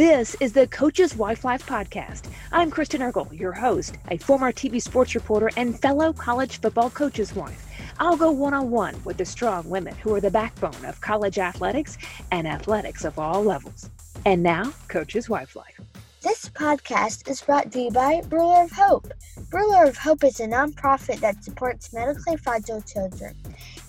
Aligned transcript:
This 0.00 0.34
is 0.40 0.54
the 0.54 0.66
Coach's 0.66 1.14
Wife 1.14 1.44
Life 1.44 1.66
podcast. 1.66 2.30
I'm 2.52 2.70
Kristen 2.70 3.02
Ergel, 3.02 3.38
your 3.38 3.52
host, 3.52 3.98
a 4.08 4.16
former 4.16 4.50
TV 4.50 4.80
sports 4.80 5.14
reporter 5.14 5.50
and 5.58 5.78
fellow 5.78 6.14
college 6.14 6.58
football 6.58 6.88
coach's 6.88 7.34
wife. 7.34 7.68
I'll 7.98 8.16
go 8.16 8.30
one 8.30 8.54
on 8.54 8.70
one 8.70 8.98
with 9.04 9.18
the 9.18 9.26
strong 9.26 9.68
women 9.68 9.94
who 9.96 10.14
are 10.14 10.20
the 10.22 10.30
backbone 10.30 10.86
of 10.86 11.02
college 11.02 11.38
athletics 11.38 11.98
and 12.30 12.48
athletics 12.48 13.04
of 13.04 13.18
all 13.18 13.44
levels. 13.44 13.90
And 14.24 14.42
now, 14.42 14.72
Coach's 14.88 15.28
Wife 15.28 15.54
Life. 15.54 15.78
This 16.22 16.48
podcast 16.48 17.30
is 17.30 17.42
brought 17.42 17.70
to 17.72 17.80
you 17.80 17.90
by 17.90 18.22
Ruler 18.30 18.62
of 18.62 18.72
Hope. 18.72 19.12
Ruler 19.52 19.84
of 19.84 19.98
Hope 19.98 20.24
is 20.24 20.40
a 20.40 20.46
nonprofit 20.46 21.20
that 21.20 21.44
supports 21.44 21.92
medically 21.92 22.38
fragile 22.38 22.80
children. 22.80 23.36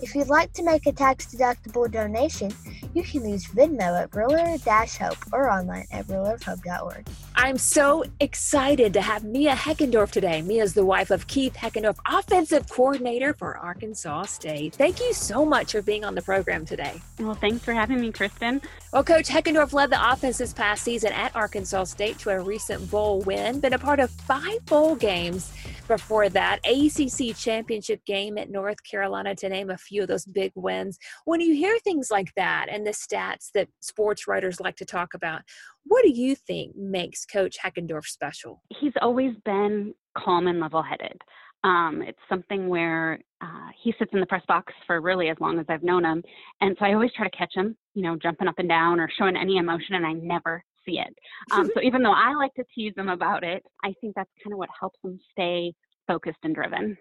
If 0.02 0.16
you'd 0.16 0.28
like 0.28 0.52
to 0.54 0.64
make 0.64 0.86
a 0.86 0.92
tax 0.92 1.26
deductible 1.26 1.88
donation, 1.88 2.52
you 2.92 3.04
can 3.04 3.24
use 3.24 3.46
Venmo 3.46 4.02
at 4.02 4.12
Ruler 4.12 4.58
Hope 4.98 5.16
or 5.32 5.48
online 5.48 5.86
at 5.92 6.08
rulerofhope.org. 6.08 7.06
I'm 7.36 7.56
so 7.56 8.02
excited 8.18 8.92
to 8.94 9.00
have 9.00 9.22
Mia 9.22 9.54
Heckendorf 9.54 10.10
today. 10.10 10.42
Mia 10.42 10.64
is 10.64 10.74
the 10.74 10.84
wife 10.84 11.12
of 11.12 11.28
Keith 11.28 11.54
Heckendorf, 11.54 11.98
offensive 12.04 12.68
coordinator 12.68 13.32
for 13.32 13.56
Arkansas 13.56 14.24
State. 14.24 14.74
Thank 14.74 14.98
you 14.98 15.12
so 15.12 15.44
much 15.44 15.70
for 15.70 15.82
being 15.82 16.04
on 16.04 16.16
the 16.16 16.22
program 16.22 16.66
today. 16.66 17.00
Well, 17.20 17.34
thanks 17.34 17.64
for 17.64 17.72
having 17.72 18.00
me, 18.00 18.10
Kristen. 18.10 18.60
Well, 18.92 19.02
Coach 19.02 19.28
Heckendorf 19.28 19.72
led 19.72 19.88
the 19.88 20.12
offense 20.12 20.36
this 20.36 20.52
past 20.52 20.82
season 20.82 21.12
at 21.12 21.34
Arkansas 21.34 21.84
State 21.84 22.18
to 22.18 22.28
a 22.28 22.40
recent 22.40 22.90
bowl 22.90 23.22
win, 23.22 23.58
been 23.58 23.72
a 23.72 23.78
part 23.78 24.00
of 24.00 24.10
five 24.10 24.62
bowl 24.66 24.96
games 24.96 25.50
before 25.88 26.28
that, 26.28 26.58
ACC 26.66 27.34
championship 27.34 28.04
game 28.04 28.36
at 28.36 28.50
North 28.50 28.76
Carolina, 28.84 29.34
to 29.36 29.48
name 29.48 29.70
a 29.70 29.78
few 29.78 30.02
of 30.02 30.08
those 30.08 30.26
big 30.26 30.52
wins. 30.54 30.98
When 31.24 31.40
you 31.40 31.54
hear 31.54 31.78
things 31.78 32.10
like 32.10 32.34
that 32.36 32.66
and 32.70 32.86
the 32.86 32.90
stats 32.90 33.50
that 33.54 33.68
sports 33.80 34.28
writers 34.28 34.60
like 34.60 34.76
to 34.76 34.84
talk 34.84 35.14
about, 35.14 35.40
what 35.84 36.02
do 36.02 36.10
you 36.10 36.36
think 36.36 36.76
makes 36.76 37.24
Coach 37.24 37.56
Heckendorf 37.64 38.04
special? 38.04 38.62
He's 38.78 38.92
always 39.00 39.32
been 39.46 39.94
calm 40.18 40.46
and 40.48 40.60
level 40.60 40.82
headed. 40.82 41.18
Um, 41.64 42.02
it's 42.04 42.18
something 42.28 42.68
where 42.68 43.20
uh, 43.40 43.68
he 43.80 43.94
sits 43.98 44.10
in 44.12 44.20
the 44.20 44.26
press 44.26 44.42
box 44.48 44.72
for 44.86 45.00
really 45.00 45.28
as 45.28 45.36
long 45.40 45.58
as 45.58 45.66
I've 45.68 45.82
known 45.82 46.04
him. 46.04 46.22
And 46.60 46.76
so 46.78 46.84
I 46.84 46.94
always 46.94 47.12
try 47.16 47.28
to 47.28 47.36
catch 47.36 47.52
him, 47.54 47.76
you 47.94 48.02
know, 48.02 48.16
jumping 48.16 48.48
up 48.48 48.58
and 48.58 48.68
down 48.68 48.98
or 48.98 49.08
showing 49.16 49.36
any 49.36 49.58
emotion, 49.58 49.94
and 49.94 50.04
I 50.04 50.12
never 50.12 50.64
see 50.84 50.98
it. 50.98 51.14
Um, 51.52 51.70
so 51.74 51.80
even 51.82 52.02
though 52.02 52.14
I 52.14 52.34
like 52.34 52.52
to 52.54 52.64
tease 52.74 52.94
him 52.96 53.08
about 53.08 53.44
it, 53.44 53.64
I 53.84 53.94
think 54.00 54.14
that's 54.16 54.30
kind 54.42 54.52
of 54.52 54.58
what 54.58 54.70
helps 54.78 54.98
him 55.04 55.20
stay 55.30 55.72
focused 56.08 56.38
and 56.42 56.54
driven. 56.54 56.98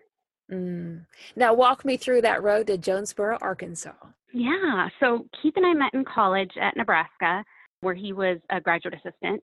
Mm. 0.51 1.05
Now, 1.35 1.53
walk 1.53 1.85
me 1.85 1.97
through 1.97 2.21
that 2.21 2.43
road 2.43 2.67
to 2.67 2.77
Jonesboro, 2.77 3.37
Arkansas. 3.41 3.93
Yeah. 4.33 4.89
So 4.99 5.25
Keith 5.41 5.53
and 5.55 5.65
I 5.65 5.73
met 5.73 5.93
in 5.93 6.05
college 6.05 6.51
at 6.61 6.75
Nebraska, 6.75 7.43
where 7.81 7.95
he 7.95 8.13
was 8.13 8.37
a 8.49 8.61
graduate 8.61 8.93
assistant. 8.93 9.41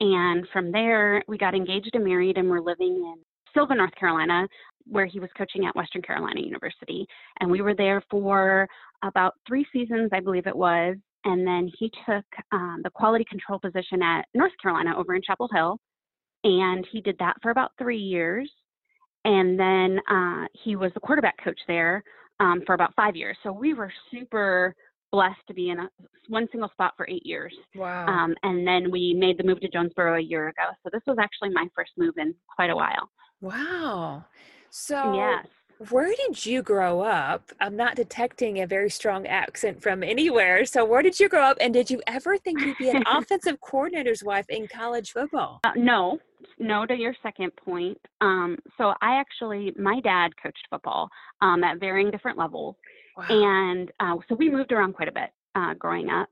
And 0.00 0.46
from 0.52 0.72
there, 0.72 1.22
we 1.28 1.38
got 1.38 1.54
engaged 1.54 1.90
and 1.94 2.04
married, 2.04 2.38
and 2.38 2.48
we're 2.48 2.60
living 2.60 2.94
in 2.94 3.16
Sylva, 3.54 3.74
North 3.74 3.94
Carolina, 3.98 4.46
where 4.86 5.06
he 5.06 5.20
was 5.20 5.30
coaching 5.36 5.64
at 5.64 5.74
Western 5.76 6.02
Carolina 6.02 6.40
University. 6.40 7.06
And 7.40 7.50
we 7.50 7.62
were 7.62 7.74
there 7.74 8.02
for 8.10 8.68
about 9.02 9.34
three 9.46 9.66
seasons, 9.72 10.10
I 10.12 10.20
believe 10.20 10.46
it 10.46 10.56
was 10.56 10.96
and 11.24 11.46
then 11.46 11.70
he 11.78 11.90
took 12.06 12.24
um, 12.52 12.80
the 12.84 12.90
quality 12.90 13.24
control 13.28 13.58
position 13.58 14.02
at 14.02 14.26
North 14.34 14.52
Carolina 14.60 14.94
over 14.96 15.14
in 15.14 15.22
Chapel 15.22 15.48
Hill, 15.52 15.78
and 16.44 16.86
he 16.92 17.00
did 17.00 17.16
that 17.18 17.36
for 17.42 17.50
about 17.50 17.72
three 17.78 17.98
years. 17.98 18.50
And 19.24 19.58
then 19.58 19.98
uh, 20.10 20.46
he 20.52 20.76
was 20.76 20.92
the 20.92 21.00
quarterback 21.00 21.36
coach 21.42 21.58
there 21.66 22.04
um, 22.40 22.62
for 22.66 22.74
about 22.74 22.94
five 22.94 23.16
years. 23.16 23.38
So 23.42 23.52
we 23.52 23.72
were 23.72 23.90
super 24.10 24.74
blessed 25.10 25.40
to 25.48 25.54
be 25.54 25.70
in 25.70 25.78
a, 25.78 25.88
one 26.28 26.46
single 26.52 26.68
spot 26.70 26.92
for 26.96 27.08
eight 27.08 27.24
years. 27.24 27.54
Wow. 27.74 28.06
Um, 28.06 28.34
and 28.42 28.66
then 28.66 28.90
we 28.90 29.14
made 29.14 29.38
the 29.38 29.44
move 29.44 29.60
to 29.60 29.68
Jonesboro 29.68 30.18
a 30.18 30.20
year 30.20 30.48
ago. 30.48 30.64
So 30.82 30.90
this 30.92 31.02
was 31.06 31.16
actually 31.18 31.50
my 31.50 31.68
first 31.74 31.92
move 31.96 32.14
in 32.18 32.34
quite 32.54 32.70
a 32.70 32.76
while. 32.76 33.08
Wow. 33.44 34.24
So 34.70 35.14
yes 35.14 35.46
where 35.90 36.12
did 36.14 36.44
you 36.46 36.62
grow 36.62 37.00
up? 37.00 37.50
I'm 37.60 37.76
not 37.76 37.96
detecting 37.96 38.60
a 38.60 38.66
very 38.66 38.90
strong 38.90 39.26
accent 39.26 39.82
from 39.82 40.02
anywhere. 40.02 40.64
So, 40.64 40.84
where 40.84 41.02
did 41.02 41.18
you 41.18 41.28
grow 41.28 41.42
up? 41.42 41.58
And 41.60 41.74
did 41.74 41.90
you 41.90 42.00
ever 42.06 42.38
think 42.38 42.60
you'd 42.60 42.78
be 42.78 42.90
an 42.90 43.04
offensive 43.10 43.60
coordinator's 43.60 44.22
wife 44.22 44.46
in 44.48 44.68
college 44.68 45.12
football? 45.12 45.60
Uh, 45.64 45.72
no, 45.76 46.18
no 46.58 46.86
to 46.86 46.94
your 46.94 47.14
second 47.22 47.52
point. 47.56 47.98
Um, 48.20 48.58
so, 48.78 48.94
I 49.02 49.18
actually, 49.18 49.72
my 49.76 50.00
dad 50.00 50.30
coached 50.40 50.66
football 50.70 51.08
um, 51.40 51.64
at 51.64 51.80
varying 51.80 52.10
different 52.10 52.38
levels. 52.38 52.76
Wow. 53.16 53.24
And 53.28 53.92
uh, 54.00 54.16
so 54.28 54.34
we 54.34 54.50
moved 54.50 54.72
around 54.72 54.94
quite 54.94 55.08
a 55.08 55.12
bit 55.12 55.30
uh, 55.54 55.74
growing 55.74 56.10
up. 56.10 56.28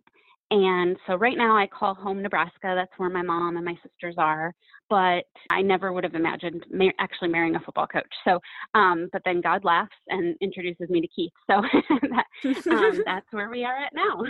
And 0.50 0.98
so 1.06 1.14
right 1.14 1.36
now 1.36 1.56
I 1.56 1.66
call 1.66 1.94
home 1.94 2.20
Nebraska. 2.20 2.74
That's 2.74 2.92
where 2.98 3.08
my 3.08 3.22
mom 3.22 3.56
and 3.56 3.64
my 3.64 3.74
sisters 3.82 4.16
are. 4.18 4.52
But 4.92 5.24
I 5.48 5.62
never 5.62 5.90
would 5.90 6.04
have 6.04 6.14
imagined 6.14 6.66
ma- 6.70 6.90
actually 6.98 7.28
marrying 7.28 7.56
a 7.56 7.60
football 7.60 7.86
coach. 7.86 8.12
So, 8.26 8.38
um, 8.74 9.08
but 9.10 9.22
then 9.24 9.40
God 9.40 9.64
laughs 9.64 9.96
and 10.08 10.36
introduces 10.42 10.90
me 10.90 11.00
to 11.00 11.08
Keith. 11.08 11.32
So 11.50 11.62
that, 12.10 12.26
um, 12.70 13.02
that's 13.06 13.26
where 13.30 13.48
we 13.48 13.64
are 13.64 13.74
at 13.74 13.94
now. 13.94 14.22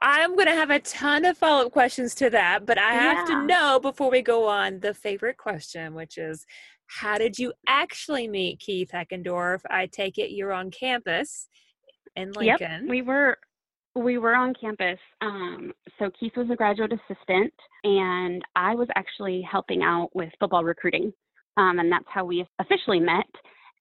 I'm 0.00 0.34
going 0.34 0.46
to 0.46 0.54
have 0.54 0.70
a 0.70 0.78
ton 0.78 1.26
of 1.26 1.36
follow 1.36 1.66
up 1.66 1.72
questions 1.72 2.14
to 2.14 2.30
that, 2.30 2.64
but 2.64 2.78
I 2.78 2.94
have 2.94 3.28
yeah. 3.28 3.34
to 3.34 3.46
know 3.46 3.78
before 3.78 4.10
we 4.10 4.22
go 4.22 4.46
on 4.46 4.80
the 4.80 4.94
favorite 4.94 5.36
question, 5.36 5.92
which 5.92 6.16
is 6.16 6.46
how 6.86 7.18
did 7.18 7.38
you 7.38 7.52
actually 7.68 8.26
meet 8.26 8.58
Keith 8.58 8.92
Heckendorf? 8.94 9.60
I 9.68 9.84
take 9.84 10.16
it 10.16 10.30
you're 10.30 10.54
on 10.54 10.70
campus 10.70 11.46
in 12.14 12.32
Lincoln. 12.32 12.84
Yep, 12.84 12.88
we 12.88 13.02
were 13.02 13.36
we 13.96 14.18
were 14.18 14.34
on 14.34 14.52
campus. 14.54 14.98
Um, 15.22 15.72
so 15.98 16.10
Keith 16.20 16.36
was 16.36 16.48
a 16.52 16.56
graduate 16.56 16.92
assistant, 16.92 17.52
and 17.82 18.42
I 18.54 18.74
was 18.74 18.88
actually 18.94 19.42
helping 19.50 19.82
out 19.82 20.10
with 20.14 20.30
football 20.38 20.64
recruiting. 20.64 21.12
Um, 21.56 21.78
and 21.78 21.90
that's 21.90 22.04
how 22.08 22.24
we 22.24 22.46
officially 22.58 23.00
met. 23.00 23.26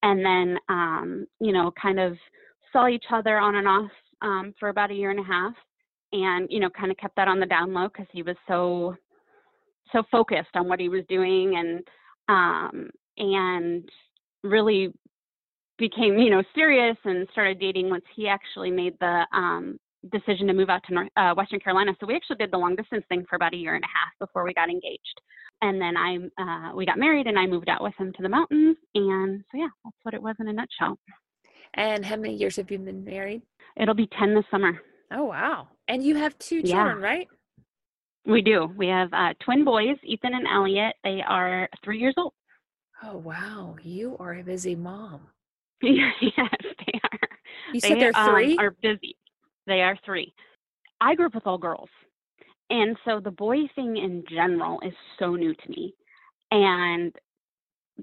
And 0.01 0.25
then, 0.25 0.57
um, 0.69 1.27
you 1.41 1.51
know, 1.51 1.71
kind 1.79 1.99
of 1.99 2.15
saw 2.71 2.87
each 2.87 3.05
other 3.11 3.37
on 3.37 3.55
and 3.55 3.67
off 3.67 3.91
um, 4.21 4.53
for 4.59 4.69
about 4.69 4.91
a 4.91 4.93
year 4.93 5.11
and 5.11 5.19
a 5.19 5.23
half, 5.23 5.53
and 6.13 6.47
you 6.49 6.59
know, 6.59 6.69
kind 6.69 6.91
of 6.91 6.97
kept 6.97 7.15
that 7.17 7.27
on 7.27 7.39
the 7.39 7.45
down 7.45 7.73
low 7.73 7.89
because 7.89 8.07
he 8.11 8.23
was 8.23 8.37
so 8.47 8.95
so 9.91 10.03
focused 10.11 10.55
on 10.55 10.67
what 10.67 10.79
he 10.79 10.89
was 10.89 11.03
doing, 11.09 11.57
and 11.57 11.87
um, 12.29 12.89
and 13.17 13.89
really 14.43 14.93
became 15.77 16.17
you 16.17 16.29
know 16.29 16.43
serious 16.53 16.97
and 17.03 17.27
started 17.31 17.59
dating 17.59 17.89
once 17.89 18.05
he 18.15 18.27
actually 18.27 18.71
made 18.71 18.97
the 18.99 19.25
um, 19.33 19.77
decision 20.11 20.47
to 20.47 20.53
move 20.53 20.69
out 20.69 20.81
to 20.87 20.93
North, 20.93 21.09
uh, 21.17 21.33
Western 21.35 21.59
Carolina. 21.59 21.93
So 21.99 22.07
we 22.07 22.15
actually 22.15 22.37
did 22.37 22.51
the 22.51 22.57
long 22.57 22.75
distance 22.75 23.03
thing 23.09 23.25
for 23.29 23.35
about 23.35 23.53
a 23.53 23.57
year 23.57 23.75
and 23.75 23.83
a 23.83 23.87
half 23.87 24.13
before 24.19 24.43
we 24.43 24.53
got 24.53 24.69
engaged. 24.69 25.21
And 25.61 25.81
then 25.81 25.95
I 25.97 26.17
uh, 26.41 26.75
we 26.75 26.85
got 26.85 26.99
married 26.99 27.27
and 27.27 27.39
I 27.39 27.47
moved 27.47 27.69
out 27.69 27.81
with 27.81 27.93
him 27.97 28.11
to 28.13 28.21
the 28.21 28.29
mountains. 28.29 28.77
And 28.93 29.43
so 29.51 29.57
yeah, 29.57 29.69
that's 29.83 29.97
what 30.03 30.13
it 30.13 30.21
was 30.21 30.35
in 30.39 30.47
a 30.47 30.53
nutshell. 30.53 30.97
And 31.75 32.05
how 32.05 32.15
many 32.15 32.35
years 32.35 32.55
have 32.55 32.71
you 32.71 32.77
been 32.77 33.03
married? 33.03 33.41
It'll 33.75 33.95
be 33.95 34.07
10 34.17 34.33
this 34.33 34.45
summer. 34.49 34.79
Oh, 35.11 35.25
wow. 35.25 35.67
And 35.87 36.01
you 36.01 36.15
have 36.15 36.37
two 36.39 36.61
children, 36.61 36.99
yeah. 36.99 37.05
right? 37.05 37.27
We 38.25 38.41
do. 38.41 38.71
We 38.75 38.87
have 38.87 39.13
uh, 39.13 39.33
twin 39.43 39.63
boys, 39.63 39.97
Ethan 40.03 40.33
and 40.33 40.47
Elliot. 40.47 40.95
They 41.03 41.21
are 41.21 41.69
three 41.83 41.99
years 41.99 42.15
old. 42.17 42.33
Oh, 43.03 43.17
wow. 43.17 43.75
You 43.83 44.15
are 44.19 44.35
a 44.35 44.43
busy 44.43 44.75
mom. 44.75 45.21
yes, 45.81 46.13
they 46.21 46.99
are. 47.03 47.29
You 47.73 47.79
said 47.81 47.99
they, 47.99 48.05
are 48.05 48.31
three? 48.31 48.57
Um, 48.57 48.65
are 48.65 48.71
busy. 48.81 49.15
They 49.67 49.81
are 49.81 49.97
three. 50.05 50.33
I 51.01 51.15
grew 51.15 51.27
up 51.27 51.35
with 51.35 51.47
all 51.47 51.57
girls. 51.57 51.89
And 52.69 52.97
so 53.05 53.19
the 53.19 53.31
boy 53.31 53.67
thing 53.75 53.97
in 53.97 54.23
general 54.29 54.79
is 54.81 54.93
so 55.19 55.35
new 55.35 55.53
to 55.53 55.69
me. 55.69 55.93
And 56.51 57.13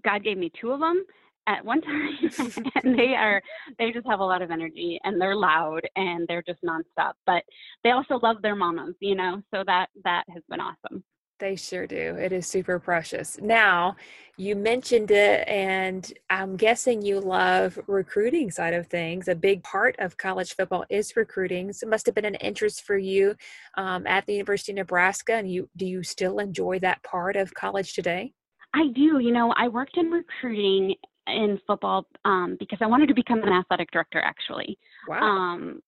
God 0.05 0.25
gave 0.25 0.39
me 0.39 0.51
two 0.61 0.73
of 0.73 0.81
them 0.81 1.05
at 1.47 1.65
one 1.65 1.81
time 1.83 2.65
and 2.85 2.99
they 2.99 3.15
are 3.15 3.43
they 3.79 3.91
just 3.93 4.07
have 4.07 4.21
a 4.21 4.25
lot 4.25 4.43
of 4.43 4.51
energy 4.51 4.99
and 5.05 5.21
they're 5.21 5.37
loud 5.37 5.81
and 5.97 6.27
they're 6.29 6.43
just 6.47 6.61
nonstop 6.63 7.13
but 7.27 7.43
they 7.83 7.91
also 7.91 8.19
love 8.23 8.37
their 8.43 8.55
mamas 8.55 8.95
you 9.01 9.15
know 9.15 9.43
so 9.53 9.65
that 9.67 9.89
that 10.05 10.25
has 10.29 10.43
been 10.49 10.61
awesome 10.61 11.03
they 11.43 11.57
sure 11.57 11.89
do. 11.89 12.15
It 12.15 12.33
is 12.33 12.47
super 12.47 12.79
precious. 12.79 13.37
Now, 13.43 13.97
you 14.37 14.55
mentioned 14.55 15.11
it, 15.11 15.47
and 15.49 16.11
I'm 16.31 16.57
guessing 16.57 17.03
you 17.03 17.19
love 17.19 17.79
recruiting 17.89 18.49
side 18.49 18.75
of 18.75 18.87
things. 18.87 19.27
A 19.27 19.35
big 19.35 19.65
part 19.65 19.97
of 19.99 20.17
college 20.17 20.55
football 20.55 20.85
is 20.89 21.17
recruiting. 21.17 21.73
So, 21.73 21.87
it 21.87 21.91
must 21.91 22.07
have 22.07 22.15
been 22.15 22.25
an 22.25 22.37
interest 22.37 22.85
for 22.85 22.97
you 22.97 23.35
um, 23.77 24.07
at 24.07 24.25
the 24.25 24.35
University 24.35 24.71
of 24.71 24.77
Nebraska. 24.77 25.35
And 25.35 25.51
you, 25.51 25.69
do 25.77 25.85
you 25.85 26.05
still 26.05 26.39
enjoy 26.39 26.79
that 26.79 27.03
part 27.03 27.35
of 27.35 27.53
college 27.53 27.93
today? 27.93 28.33
I 28.73 28.87
do. 28.95 29.19
You 29.19 29.33
know, 29.33 29.53
I 29.57 29.67
worked 29.67 29.97
in 29.97 30.11
recruiting 30.11 30.95
in 31.27 31.61
football 31.67 32.07
um, 32.25 32.57
because 32.61 32.79
I 32.81 32.87
wanted 32.87 33.09
to 33.09 33.15
become 33.15 33.43
an 33.43 33.53
athletic 33.53 33.91
director. 33.91 34.21
Actually, 34.21 34.79
wow. 35.09 35.21
Um, 35.21 35.83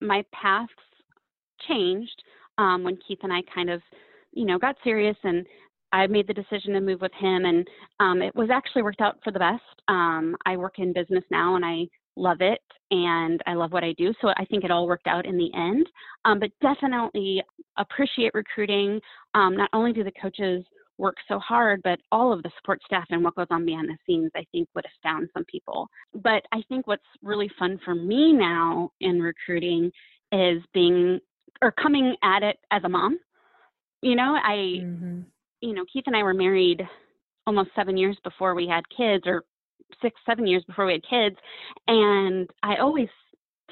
my 0.00 0.24
paths 0.32 0.72
changed 1.68 2.22
um, 2.58 2.84
when 2.84 2.96
Keith 3.06 3.18
and 3.24 3.32
I 3.32 3.42
kind 3.52 3.70
of 3.70 3.82
you 4.32 4.44
know, 4.44 4.58
got 4.58 4.76
serious 4.84 5.16
and 5.24 5.46
I 5.92 6.06
made 6.06 6.28
the 6.28 6.34
decision 6.34 6.74
to 6.74 6.80
move 6.80 7.00
with 7.00 7.12
him 7.18 7.44
and 7.44 7.66
um, 7.98 8.22
it 8.22 8.34
was 8.34 8.48
actually 8.52 8.82
worked 8.82 9.00
out 9.00 9.18
for 9.24 9.32
the 9.32 9.38
best. 9.38 9.62
Um, 9.88 10.36
I 10.46 10.56
work 10.56 10.78
in 10.78 10.92
business 10.92 11.24
now 11.30 11.56
and 11.56 11.64
I 11.64 11.86
love 12.16 12.40
it 12.40 12.60
and 12.90 13.40
I 13.46 13.54
love 13.54 13.72
what 13.72 13.84
I 13.84 13.92
do. 13.98 14.12
So 14.20 14.28
I 14.28 14.44
think 14.44 14.64
it 14.64 14.70
all 14.70 14.86
worked 14.86 15.06
out 15.06 15.26
in 15.26 15.36
the 15.36 15.50
end. 15.54 15.86
Um, 16.24 16.38
but 16.38 16.50
definitely 16.60 17.42
appreciate 17.76 18.34
recruiting. 18.34 19.00
Um, 19.34 19.56
not 19.56 19.70
only 19.72 19.92
do 19.92 20.04
the 20.04 20.12
coaches 20.20 20.64
work 20.98 21.16
so 21.26 21.38
hard, 21.38 21.80
but 21.82 21.98
all 22.12 22.32
of 22.32 22.42
the 22.42 22.50
support 22.58 22.80
staff 22.84 23.06
and 23.10 23.24
what 23.24 23.34
goes 23.34 23.46
on 23.50 23.64
behind 23.64 23.88
the 23.88 23.96
scenes, 24.06 24.30
I 24.36 24.44
think 24.52 24.68
would 24.74 24.84
astound 24.84 25.28
some 25.32 25.44
people. 25.46 25.88
But 26.14 26.44
I 26.52 26.62
think 26.68 26.86
what's 26.86 27.02
really 27.22 27.50
fun 27.58 27.80
for 27.84 27.94
me 27.94 28.32
now 28.32 28.90
in 29.00 29.20
recruiting 29.20 29.90
is 30.30 30.62
being 30.72 31.18
or 31.62 31.72
coming 31.72 32.14
at 32.22 32.42
it 32.42 32.58
as 32.70 32.84
a 32.84 32.88
mom. 32.88 33.18
You 34.02 34.16
know, 34.16 34.34
I, 34.42 34.80
mm-hmm. 34.82 35.20
you 35.60 35.74
know, 35.74 35.84
Keith 35.92 36.04
and 36.06 36.16
I 36.16 36.22
were 36.22 36.34
married 36.34 36.82
almost 37.46 37.70
seven 37.74 37.96
years 37.96 38.16
before 38.24 38.54
we 38.54 38.66
had 38.66 38.82
kids, 38.96 39.24
or 39.26 39.44
six, 40.02 40.18
seven 40.26 40.46
years 40.46 40.64
before 40.66 40.86
we 40.86 40.92
had 40.92 41.08
kids. 41.08 41.36
And 41.88 42.48
I 42.62 42.76
always 42.76 43.08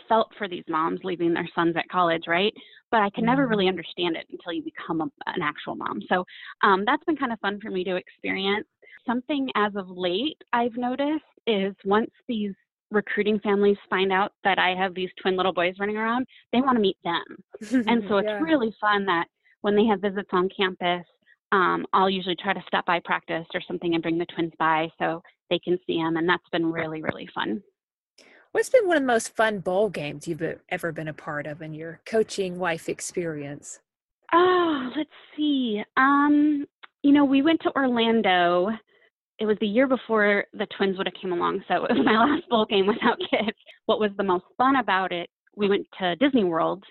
felt 0.08 0.30
for 0.38 0.48
these 0.48 0.64
moms 0.68 1.00
leaving 1.04 1.34
their 1.34 1.48
sons 1.54 1.76
at 1.76 1.88
college, 1.88 2.24
right? 2.26 2.52
But 2.90 3.00
I 3.00 3.10
could 3.10 3.24
never 3.24 3.46
really 3.46 3.64
mm-hmm. 3.64 3.70
understand 3.70 4.16
it 4.16 4.26
until 4.30 4.52
you 4.52 4.62
become 4.62 5.00
a, 5.00 5.10
an 5.26 5.42
actual 5.42 5.74
mom. 5.74 6.00
So 6.08 6.24
um, 6.62 6.84
that's 6.86 7.04
been 7.04 7.16
kind 7.16 7.32
of 7.32 7.40
fun 7.40 7.60
for 7.60 7.70
me 7.70 7.84
to 7.84 7.96
experience. 7.96 8.66
Something 9.06 9.48
as 9.54 9.72
of 9.76 9.88
late 9.88 10.38
I've 10.52 10.76
noticed 10.76 11.24
is 11.46 11.74
once 11.84 12.10
these 12.26 12.52
recruiting 12.90 13.38
families 13.40 13.76
find 13.90 14.12
out 14.12 14.32
that 14.44 14.58
I 14.58 14.74
have 14.74 14.94
these 14.94 15.10
twin 15.20 15.36
little 15.36 15.52
boys 15.52 15.74
running 15.78 15.96
around, 15.96 16.26
they 16.52 16.60
want 16.60 16.76
to 16.76 16.82
meet 16.82 16.96
them. 17.04 17.84
and 17.86 18.04
so 18.08 18.18
it's 18.18 18.28
yeah. 18.28 18.40
really 18.40 18.74
fun 18.80 19.04
that 19.06 19.26
when 19.62 19.74
they 19.76 19.84
have 19.86 20.00
visits 20.00 20.28
on 20.32 20.48
campus, 20.56 21.04
um, 21.52 21.86
I'll 21.92 22.10
usually 22.10 22.36
try 22.36 22.52
to 22.52 22.62
stop 22.66 22.86
by 22.86 23.00
practice 23.04 23.46
or 23.54 23.60
something 23.66 23.94
and 23.94 24.02
bring 24.02 24.18
the 24.18 24.26
twins 24.26 24.52
by 24.58 24.88
so 24.98 25.22
they 25.50 25.58
can 25.58 25.78
see 25.86 25.96
them. 25.96 26.16
And 26.16 26.28
that's 26.28 26.48
been 26.52 26.70
really, 26.70 27.02
really 27.02 27.28
fun. 27.34 27.62
What's 28.52 28.70
been 28.70 28.86
one 28.86 28.96
of 28.96 29.02
the 29.02 29.06
most 29.06 29.36
fun 29.36 29.60
bowl 29.60 29.90
games 29.90 30.26
you've 30.26 30.42
ever 30.70 30.92
been 30.92 31.08
a 31.08 31.12
part 31.12 31.46
of 31.46 31.62
in 31.62 31.74
your 31.74 32.00
coaching 32.06 32.58
wife 32.58 32.88
experience? 32.88 33.80
Oh, 34.32 34.90
let's 34.96 35.10
see. 35.36 35.82
Um, 35.96 36.66
you 37.02 37.12
know, 37.12 37.24
we 37.24 37.42
went 37.42 37.60
to 37.62 37.74
Orlando. 37.76 38.70
It 39.38 39.46
was 39.46 39.56
the 39.60 39.66
year 39.66 39.86
before 39.86 40.44
the 40.54 40.66
twins 40.76 40.96
would 40.98 41.06
have 41.06 41.20
came 41.20 41.32
along, 41.32 41.62
so 41.68 41.84
it 41.84 41.94
was 41.94 42.04
my 42.04 42.18
last 42.24 42.48
bowl 42.48 42.66
game 42.66 42.86
without 42.86 43.18
kids. 43.30 43.56
What 43.86 44.00
was 44.00 44.10
the 44.16 44.24
most 44.24 44.44
fun 44.56 44.76
about 44.76 45.12
it? 45.12 45.28
We 45.54 45.68
went 45.68 45.86
to 45.98 46.16
Disney 46.16 46.44
World 46.44 46.84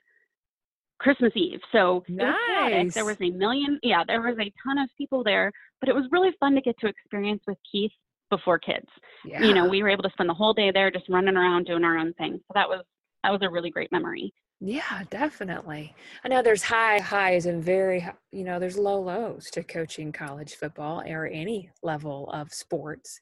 Christmas 0.99 1.31
Eve. 1.35 1.59
So 1.71 2.03
nice. 2.07 2.93
there 2.93 3.05
was 3.05 3.17
a 3.21 3.29
million, 3.31 3.79
yeah, 3.83 4.03
there 4.07 4.21
was 4.21 4.37
a 4.39 4.51
ton 4.65 4.77
of 4.77 4.89
people 4.97 5.23
there, 5.23 5.51
but 5.79 5.89
it 5.89 5.95
was 5.95 6.05
really 6.11 6.31
fun 6.39 6.55
to 6.55 6.61
get 6.61 6.77
to 6.79 6.87
experience 6.87 7.43
with 7.47 7.57
Keith 7.71 7.91
before 8.29 8.59
kids. 8.59 8.87
Yeah. 9.25 9.43
You 9.43 9.53
know, 9.53 9.67
we 9.67 9.83
were 9.83 9.89
able 9.89 10.03
to 10.03 10.09
spend 10.11 10.29
the 10.29 10.33
whole 10.33 10.53
day 10.53 10.71
there 10.71 10.91
just 10.91 11.07
running 11.09 11.37
around 11.37 11.65
doing 11.65 11.83
our 11.83 11.97
own 11.97 12.13
thing. 12.13 12.33
So 12.33 12.51
that 12.55 12.67
was 12.67 12.81
that 13.23 13.31
was 13.31 13.41
a 13.41 13.49
really 13.49 13.69
great 13.69 13.91
memory. 13.91 14.33
Yeah, 14.59 15.03
definitely. 15.09 15.93
I 16.23 16.29
know 16.29 16.41
there's 16.41 16.63
high 16.63 16.99
highs 16.99 17.45
and 17.45 17.63
very, 17.63 18.07
you 18.31 18.43
know, 18.43 18.57
there's 18.59 18.77
low 18.77 18.99
lows 18.99 19.51
to 19.51 19.63
coaching 19.63 20.11
college 20.11 20.55
football 20.55 21.01
or 21.05 21.27
any 21.27 21.69
level 21.83 22.29
of 22.31 22.51
sports. 22.51 23.19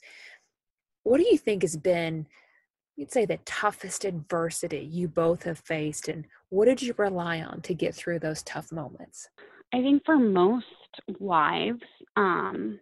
What 1.03 1.17
do 1.17 1.27
you 1.29 1.37
think 1.37 1.63
has 1.63 1.75
been, 1.75 2.25
you'd 2.95 3.11
say, 3.11 3.25
the 3.25 3.39
toughest 3.45 4.05
adversity 4.05 4.89
you 4.91 5.07
both 5.07 5.43
have 5.43 5.59
faced, 5.59 6.07
and 6.07 6.25
what 6.49 6.65
did 6.65 6.81
you 6.81 6.93
rely 6.97 7.41
on 7.41 7.61
to 7.61 7.73
get 7.73 7.93
through 7.93 8.19
those 8.19 8.43
tough 8.43 8.71
moments? 8.71 9.29
I 9.73 9.81
think 9.81 10.03
for 10.05 10.17
most 10.17 10.65
wives, 11.19 11.81
um, 12.15 12.79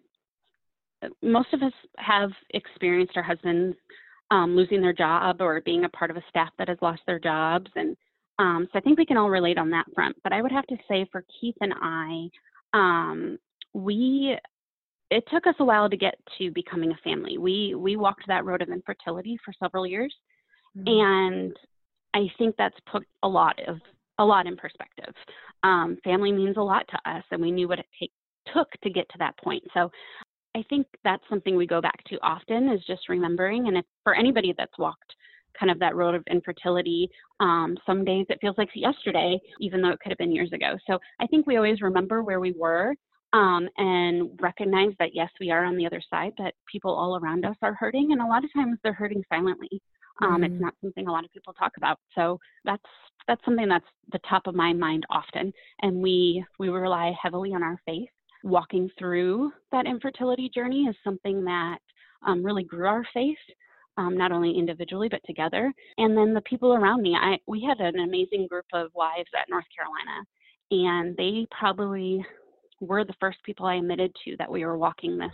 most 1.22 1.54
of 1.54 1.64
us 1.64 1.74
have 1.98 2.32
experienced 2.52 3.18
our 3.18 3.24
husbands 3.24 3.76
um, 4.32 4.56
losing 4.56 4.82
their 4.82 4.94
job 4.94 5.42
or 5.42 5.62
being 5.62 5.86
a 5.86 5.90
part 5.90 6.12
of 6.12 6.18
a 6.18 6.24
staff 6.30 6.50
that 6.58 6.68
has 6.68 6.78
lost 6.82 7.02
their 7.06 7.20
jobs. 7.20 7.70
And 7.76 7.96
um, 8.40 8.68
so 8.72 8.80
I 8.80 8.82
think 8.82 8.98
we 8.98 9.06
can 9.06 9.18
all 9.18 9.30
relate 9.30 9.58
on 9.58 9.70
that 9.72 9.86
front. 9.94 10.16
But 10.24 10.34
I 10.34 10.42
would 10.42 10.52
have 10.52 10.68
to 10.68 10.78
say 10.88 11.08
for 11.12 11.24
Keith 11.40 11.56
and 11.62 11.74
I, 11.82 12.30
um, 12.74 13.38
we 13.74 14.38
it 15.14 15.24
took 15.32 15.46
us 15.46 15.56
a 15.60 15.66
while 15.66 15.90
to 15.90 15.98
get 15.98 16.16
to 16.38 16.50
becoming 16.52 16.92
a 16.92 16.98
family. 17.04 17.38
We 17.38 17.76
we 17.76 17.96
walked 17.96 18.24
that 18.28 18.46
road 18.46 18.62
of 18.62 18.70
infertility 18.70 19.38
for 19.46 19.54
several 19.62 19.86
years, 19.86 20.14
mm-hmm. 20.76 20.88
and 20.88 21.56
I 22.16 22.28
think 22.38 22.56
that's 22.58 22.78
put 22.92 23.04
a 23.22 23.28
lot 23.28 23.60
of 23.68 23.78
a 24.20 24.26
lot 24.26 24.48
in 24.48 24.58
perspective. 24.58 25.14
Um, 25.64 25.98
family 26.04 26.32
means 26.32 26.58
a 26.58 26.62
lot 26.62 26.86
to 26.90 27.10
us, 27.10 27.24
and 27.32 27.42
we 27.42 27.52
knew 27.52 27.68
what 27.68 27.80
it 27.80 27.86
take, 28.00 28.12
took 28.54 28.72
to 28.84 28.90
get 28.90 29.08
to 29.10 29.18
that 29.20 29.38
point. 29.38 29.64
So 29.74 29.92
I 30.56 30.64
think 30.70 30.88
that's 31.04 31.24
something 31.30 31.56
we 31.56 31.68
go 31.68 31.82
back 31.82 32.04
to 32.06 32.18
often 32.22 32.70
is 32.70 32.84
just 32.86 33.10
remembering. 33.10 33.68
And 33.68 33.78
if 33.78 33.86
for 34.04 34.16
anybody 34.16 34.54
that's 34.58 34.78
walked 34.78 35.16
kind 35.60 35.72
of 35.72 35.80
that 35.80 35.96
road 35.96 36.16
of 36.16 36.24
infertility, 36.30 37.10
um, 37.40 37.78
some 37.86 38.04
days 38.04 38.26
it 38.30 38.40
feels 38.42 38.58
like 38.58 38.70
yesterday, 38.76 39.40
even 39.60 39.82
though 39.82 39.90
it 39.90 40.00
could 40.00 40.12
have 40.12 40.18
been 40.18 40.32
years 40.32 40.52
ago. 40.54 40.76
So 40.88 40.98
I 41.20 41.28
think 41.28 41.46
we 41.46 41.58
always 41.58 41.82
remember 41.82 42.24
where 42.24 42.40
we 42.40 42.54
were 42.54 42.96
um, 43.34 43.68
and 43.78 44.30
recognize 44.42 44.94
that 45.00 45.14
yes, 45.14 45.30
we 45.40 45.52
are 45.52 45.66
on 45.66 45.76
the 45.76 45.86
other 45.86 46.02
side, 46.10 46.34
that 46.38 46.54
people 46.72 46.94
all 46.94 47.18
around 47.18 47.46
us 47.46 47.56
are 47.62 47.74
hurting, 47.74 48.12
and 48.12 48.22
a 48.22 48.26
lot 48.26 48.44
of 48.44 48.54
times 48.54 48.78
they're 48.84 48.94
hurting 48.94 49.24
silently. 49.30 49.82
Um, 50.22 50.42
mm 50.42 50.46
It's 50.46 50.62
not 50.62 50.76
something 50.82 51.08
a 51.08 51.12
lot 51.12 51.26
of 51.26 51.32
people 51.32 51.54
talk 51.54 51.74
about. 51.78 51.98
So 52.16 52.40
that's 52.64 52.84
that's 53.28 53.44
something 53.46 53.68
that's 53.68 53.86
the 54.12 54.20
top 54.30 54.48
of 54.48 54.56
my 54.56 54.74
mind 54.74 55.06
often, 55.10 55.52
and 55.82 56.02
we 56.02 56.46
we 56.60 56.70
rely 56.70 57.14
heavily 57.22 57.54
on 57.54 57.64
our 57.64 57.80
faith 57.86 58.10
walking 58.44 58.90
through 59.00 59.52
that 59.72 59.88
infertility 59.88 60.50
journey 60.54 60.84
is 60.84 60.96
something 61.04 61.44
that 61.46 61.78
um, 62.28 62.46
really 62.46 62.64
grew 62.64 62.86
our 62.86 63.06
faith, 63.14 63.38
um, 63.98 64.18
not 64.18 64.32
only 64.32 64.58
individually 64.58 65.08
but 65.10 65.22
together. 65.26 65.74
And 65.98 66.16
then 66.16 66.34
the 66.34 66.42
people 66.42 66.74
around 66.74 67.02
me, 67.02 67.16
I 67.16 67.38
we 67.48 67.64
had 67.64 67.80
an 67.80 68.02
amazing 68.02 68.48
group 68.48 68.66
of 68.74 68.92
wives 68.94 69.30
at 69.38 69.50
North 69.50 69.66
Carolina, 69.76 70.26
and 70.72 71.18
they 71.18 71.48
probably 71.58 72.26
were 72.84 73.06
the 73.06 73.16
first 73.20 73.38
people 73.44 73.66
I 73.66 73.76
admitted 73.76 74.16
to 74.26 74.36
that 74.38 74.52
we 74.52 74.66
were 74.66 74.78
walking 74.78 75.18
this 75.18 75.32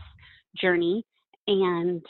journey. 0.60 1.06
And 1.48 2.04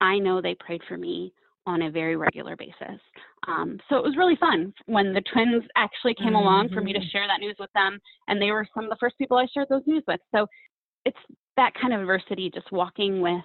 I 0.00 0.18
know 0.18 0.40
they 0.40 0.56
prayed 0.56 0.82
for 0.88 0.96
me 0.96 1.32
on 1.66 1.82
a 1.82 1.90
very 1.90 2.16
regular 2.16 2.56
basis. 2.56 3.00
Um, 3.48 3.78
so 3.88 3.96
it 3.96 4.04
was 4.04 4.16
really 4.16 4.36
fun 4.36 4.72
when 4.86 5.12
the 5.12 5.22
twins 5.32 5.64
actually 5.76 6.14
came 6.14 6.28
mm-hmm. 6.28 6.36
along 6.36 6.68
for 6.70 6.80
me 6.80 6.92
to 6.92 6.98
mm-hmm. 6.98 7.08
share 7.10 7.26
that 7.26 7.40
news 7.40 7.56
with 7.58 7.70
them, 7.74 7.98
and 8.28 8.40
they 8.40 8.50
were 8.50 8.66
some 8.74 8.84
of 8.84 8.90
the 8.90 8.96
first 9.00 9.16
people 9.18 9.36
I 9.36 9.46
shared 9.52 9.68
those 9.70 9.86
news 9.86 10.02
with. 10.06 10.20
So 10.34 10.46
it's 11.04 11.16
that 11.56 11.72
kind 11.80 11.94
of 11.94 12.00
adversity, 12.00 12.50
just 12.52 12.70
walking 12.72 13.20
with 13.20 13.44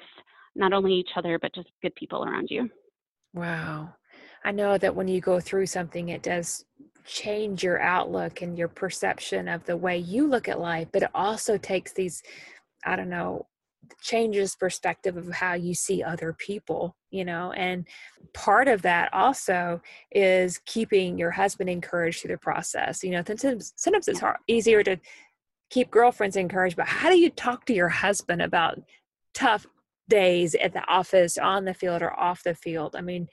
not 0.55 0.73
only 0.73 0.93
each 0.93 1.09
other 1.15 1.39
but 1.39 1.53
just 1.53 1.69
good 1.81 1.95
people 1.95 2.23
around 2.23 2.47
you. 2.49 2.69
Wow, 3.33 3.93
I 4.43 4.51
know 4.51 4.77
that 4.77 4.95
when 4.95 5.07
you 5.07 5.21
go 5.21 5.39
through 5.39 5.67
something, 5.67 6.09
it 6.09 6.23
does 6.23 6.65
change 7.05 7.63
your 7.63 7.81
outlook 7.81 8.41
and 8.41 8.57
your 8.57 8.67
perception 8.67 9.47
of 9.47 9.65
the 9.65 9.77
way 9.77 9.97
you 9.97 10.27
look 10.27 10.47
at 10.47 10.59
life, 10.59 10.87
but 10.91 11.03
it 11.03 11.09
also 11.13 11.57
takes 11.57 11.93
these, 11.93 12.21
I 12.85 12.95
don't 12.95 13.09
know, 13.09 13.47
changes 14.01 14.55
perspective 14.55 15.17
of 15.17 15.29
how 15.31 15.53
you 15.53 15.73
see 15.73 16.03
other 16.03 16.33
people 16.33 16.95
you 17.11 17.25
know 17.25 17.51
and 17.53 17.87
part 18.33 18.67
of 18.67 18.81
that 18.81 19.11
also 19.13 19.81
is 20.11 20.59
keeping 20.65 21.17
your 21.17 21.31
husband 21.31 21.69
encouraged 21.69 22.21
through 22.21 22.31
the 22.31 22.37
process. 22.37 23.03
You 23.03 23.11
know 23.11 23.23
sometimes, 23.25 23.73
sometimes 23.75 24.07
it's 24.07 24.19
hard, 24.19 24.37
easier 24.47 24.83
to 24.83 24.97
keep 25.69 25.89
girlfriends 25.91 26.35
encouraged 26.35 26.75
but 26.75 26.87
how 26.87 27.09
do 27.09 27.17
you 27.17 27.29
talk 27.29 27.65
to 27.65 27.73
your 27.73 27.89
husband 27.89 28.41
about 28.41 28.79
tough 29.33 29.65
days 30.07 30.55
at 30.55 30.73
the 30.73 30.85
office 30.87 31.37
on 31.37 31.65
the 31.65 31.73
field 31.73 32.01
or 32.01 32.17
off 32.19 32.43
the 32.43 32.55
field? 32.55 32.95
I 32.95 33.01
mean 33.01 33.27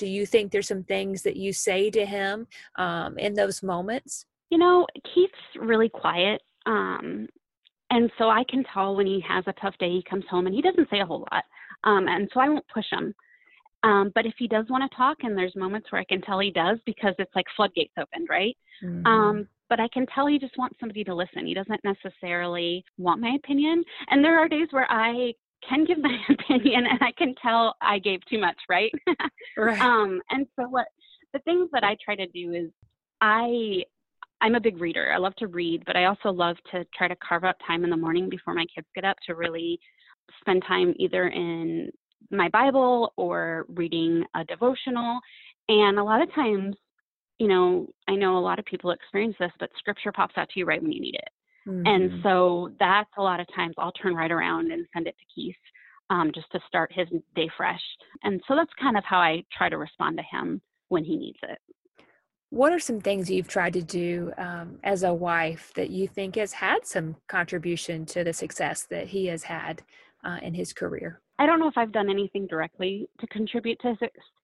do 0.00 0.06
you 0.06 0.26
think 0.26 0.50
there's 0.50 0.68
some 0.68 0.82
things 0.82 1.22
that 1.22 1.36
you 1.36 1.52
say 1.52 1.90
to 1.90 2.04
him 2.04 2.46
um, 2.76 3.16
in 3.18 3.34
those 3.34 3.62
moments 3.62 4.26
you 4.50 4.58
know 4.58 4.86
keith's 5.14 5.38
really 5.56 5.88
quiet 5.88 6.42
um, 6.66 7.28
and 7.90 8.10
so 8.18 8.30
I 8.30 8.44
can 8.48 8.64
tell 8.72 8.94
when 8.94 9.06
he 9.06 9.22
has 9.28 9.44
a 9.46 9.52
tough 9.54 9.74
day, 9.78 9.90
he 9.90 10.04
comes 10.08 10.24
home 10.30 10.46
and 10.46 10.54
he 10.54 10.62
doesn't 10.62 10.88
say 10.90 11.00
a 11.00 11.06
whole 11.06 11.26
lot. 11.32 11.44
Um, 11.84 12.06
and 12.08 12.30
so 12.32 12.40
I 12.40 12.48
won't 12.48 12.66
push 12.72 12.86
him. 12.90 13.14
Um, 13.82 14.12
but 14.14 14.26
if 14.26 14.34
he 14.38 14.46
does 14.46 14.66
want 14.68 14.88
to 14.88 14.96
talk, 14.96 15.18
and 15.22 15.36
there's 15.36 15.56
moments 15.56 15.90
where 15.90 16.00
I 16.00 16.04
can 16.04 16.20
tell 16.20 16.38
he 16.38 16.50
does 16.50 16.78
because 16.84 17.14
it's 17.18 17.34
like 17.34 17.46
floodgates 17.56 17.94
opened, 17.98 18.28
right? 18.28 18.56
Mm-hmm. 18.84 19.06
Um, 19.06 19.48
but 19.68 19.80
I 19.80 19.88
can 19.88 20.06
tell 20.06 20.26
he 20.26 20.38
just 20.38 20.58
wants 20.58 20.76
somebody 20.78 21.02
to 21.04 21.14
listen. 21.14 21.46
He 21.46 21.54
doesn't 21.54 21.80
necessarily 21.82 22.84
want 22.98 23.20
my 23.20 23.36
opinion. 23.42 23.82
And 24.08 24.22
there 24.22 24.38
are 24.38 24.48
days 24.48 24.68
where 24.70 24.90
I 24.90 25.32
can 25.68 25.84
give 25.84 25.98
my 25.98 26.16
opinion 26.28 26.86
and 26.86 26.98
I 27.00 27.12
can 27.12 27.34
tell 27.42 27.74
I 27.80 27.98
gave 27.98 28.20
too 28.28 28.38
much, 28.38 28.56
right? 28.68 28.92
right. 29.56 29.80
Um, 29.80 30.20
and 30.30 30.46
so 30.56 30.68
what 30.68 30.86
the 31.32 31.40
things 31.40 31.68
that 31.72 31.84
I 31.84 31.96
try 32.04 32.16
to 32.16 32.26
do 32.26 32.52
is 32.52 32.70
I 33.20 33.82
I'm 34.40 34.54
a 34.54 34.60
big 34.60 34.80
reader. 34.80 35.12
I 35.12 35.18
love 35.18 35.34
to 35.36 35.48
read, 35.48 35.84
but 35.84 35.96
I 35.96 36.06
also 36.06 36.30
love 36.30 36.56
to 36.72 36.84
try 36.96 37.08
to 37.08 37.16
carve 37.16 37.44
out 37.44 37.56
time 37.66 37.84
in 37.84 37.90
the 37.90 37.96
morning 37.96 38.30
before 38.30 38.54
my 38.54 38.64
kids 38.74 38.86
get 38.94 39.04
up 39.04 39.16
to 39.26 39.34
really 39.34 39.78
spend 40.40 40.62
time 40.66 40.94
either 40.98 41.28
in 41.28 41.90
my 42.30 42.48
Bible 42.48 43.12
or 43.16 43.66
reading 43.68 44.24
a 44.34 44.44
devotional. 44.44 45.20
And 45.68 45.98
a 45.98 46.04
lot 46.04 46.22
of 46.22 46.32
times, 46.34 46.74
you 47.38 47.48
know, 47.48 47.88
I 48.08 48.14
know 48.14 48.38
a 48.38 48.40
lot 48.40 48.58
of 48.58 48.64
people 48.64 48.92
experience 48.92 49.36
this, 49.38 49.52
but 49.58 49.70
scripture 49.78 50.12
pops 50.12 50.34
out 50.36 50.48
to 50.50 50.60
you 50.60 50.64
right 50.64 50.82
when 50.82 50.92
you 50.92 51.00
need 51.00 51.16
it. 51.16 51.28
Mm-hmm. 51.66 51.86
And 51.86 52.22
so 52.22 52.70
that's 52.78 53.10
a 53.18 53.22
lot 53.22 53.40
of 53.40 53.46
times 53.54 53.74
I'll 53.78 53.92
turn 53.92 54.14
right 54.14 54.30
around 54.30 54.72
and 54.72 54.86
send 54.94 55.06
it 55.06 55.16
to 55.18 55.24
Keith 55.34 55.56
um, 56.08 56.32
just 56.34 56.50
to 56.52 56.60
start 56.66 56.92
his 56.92 57.06
day 57.36 57.48
fresh. 57.56 57.82
And 58.22 58.40
so 58.48 58.56
that's 58.56 58.72
kind 58.80 58.96
of 58.96 59.04
how 59.04 59.18
I 59.18 59.44
try 59.56 59.68
to 59.68 59.78
respond 59.78 60.18
to 60.18 60.24
him 60.36 60.60
when 60.88 61.04
he 61.04 61.16
needs 61.16 61.38
it. 61.42 61.58
What 62.50 62.72
are 62.72 62.80
some 62.80 63.00
things 63.00 63.30
you've 63.30 63.46
tried 63.46 63.74
to 63.74 63.82
do 63.82 64.32
um, 64.36 64.78
as 64.82 65.04
a 65.04 65.14
wife 65.14 65.72
that 65.76 65.90
you 65.90 66.08
think 66.08 66.34
has 66.34 66.52
had 66.52 66.84
some 66.84 67.16
contribution 67.28 68.04
to 68.06 68.24
the 68.24 68.32
success 68.32 68.86
that 68.90 69.06
he 69.06 69.26
has 69.26 69.44
had 69.44 69.82
uh, 70.24 70.38
in 70.42 70.54
his 70.54 70.72
career? 70.72 71.20
I 71.38 71.46
don't 71.46 71.60
know 71.60 71.68
if 71.68 71.78
I've 71.78 71.92
done 71.92 72.10
anything 72.10 72.48
directly 72.48 73.08
to 73.20 73.26
contribute 73.28 73.78
to 73.80 73.96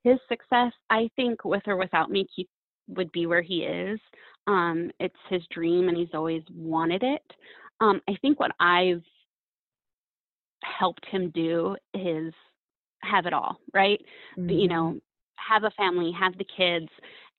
his 0.04 0.18
success. 0.28 0.72
I 0.88 1.10
think 1.16 1.44
with 1.44 1.64
or 1.66 1.76
without 1.76 2.10
me, 2.10 2.26
Keith 2.34 2.46
would 2.88 3.10
be 3.12 3.26
where 3.26 3.42
he 3.42 3.58
is. 3.62 3.98
Um, 4.46 4.90
it's 5.00 5.16
his 5.28 5.42
dream 5.50 5.88
and 5.88 5.96
he's 5.96 6.14
always 6.14 6.42
wanted 6.54 7.02
it. 7.02 7.22
Um, 7.80 8.00
I 8.08 8.14
think 8.22 8.38
what 8.38 8.52
I've 8.60 9.02
helped 10.62 11.04
him 11.06 11.30
do 11.34 11.76
is 11.94 12.32
have 13.02 13.26
it 13.26 13.32
all, 13.32 13.58
right? 13.74 14.00
Mm-hmm. 14.38 14.50
You 14.50 14.68
know, 14.68 15.00
have 15.36 15.64
a 15.64 15.70
family, 15.70 16.12
have 16.18 16.36
the 16.38 16.46
kids, 16.56 16.88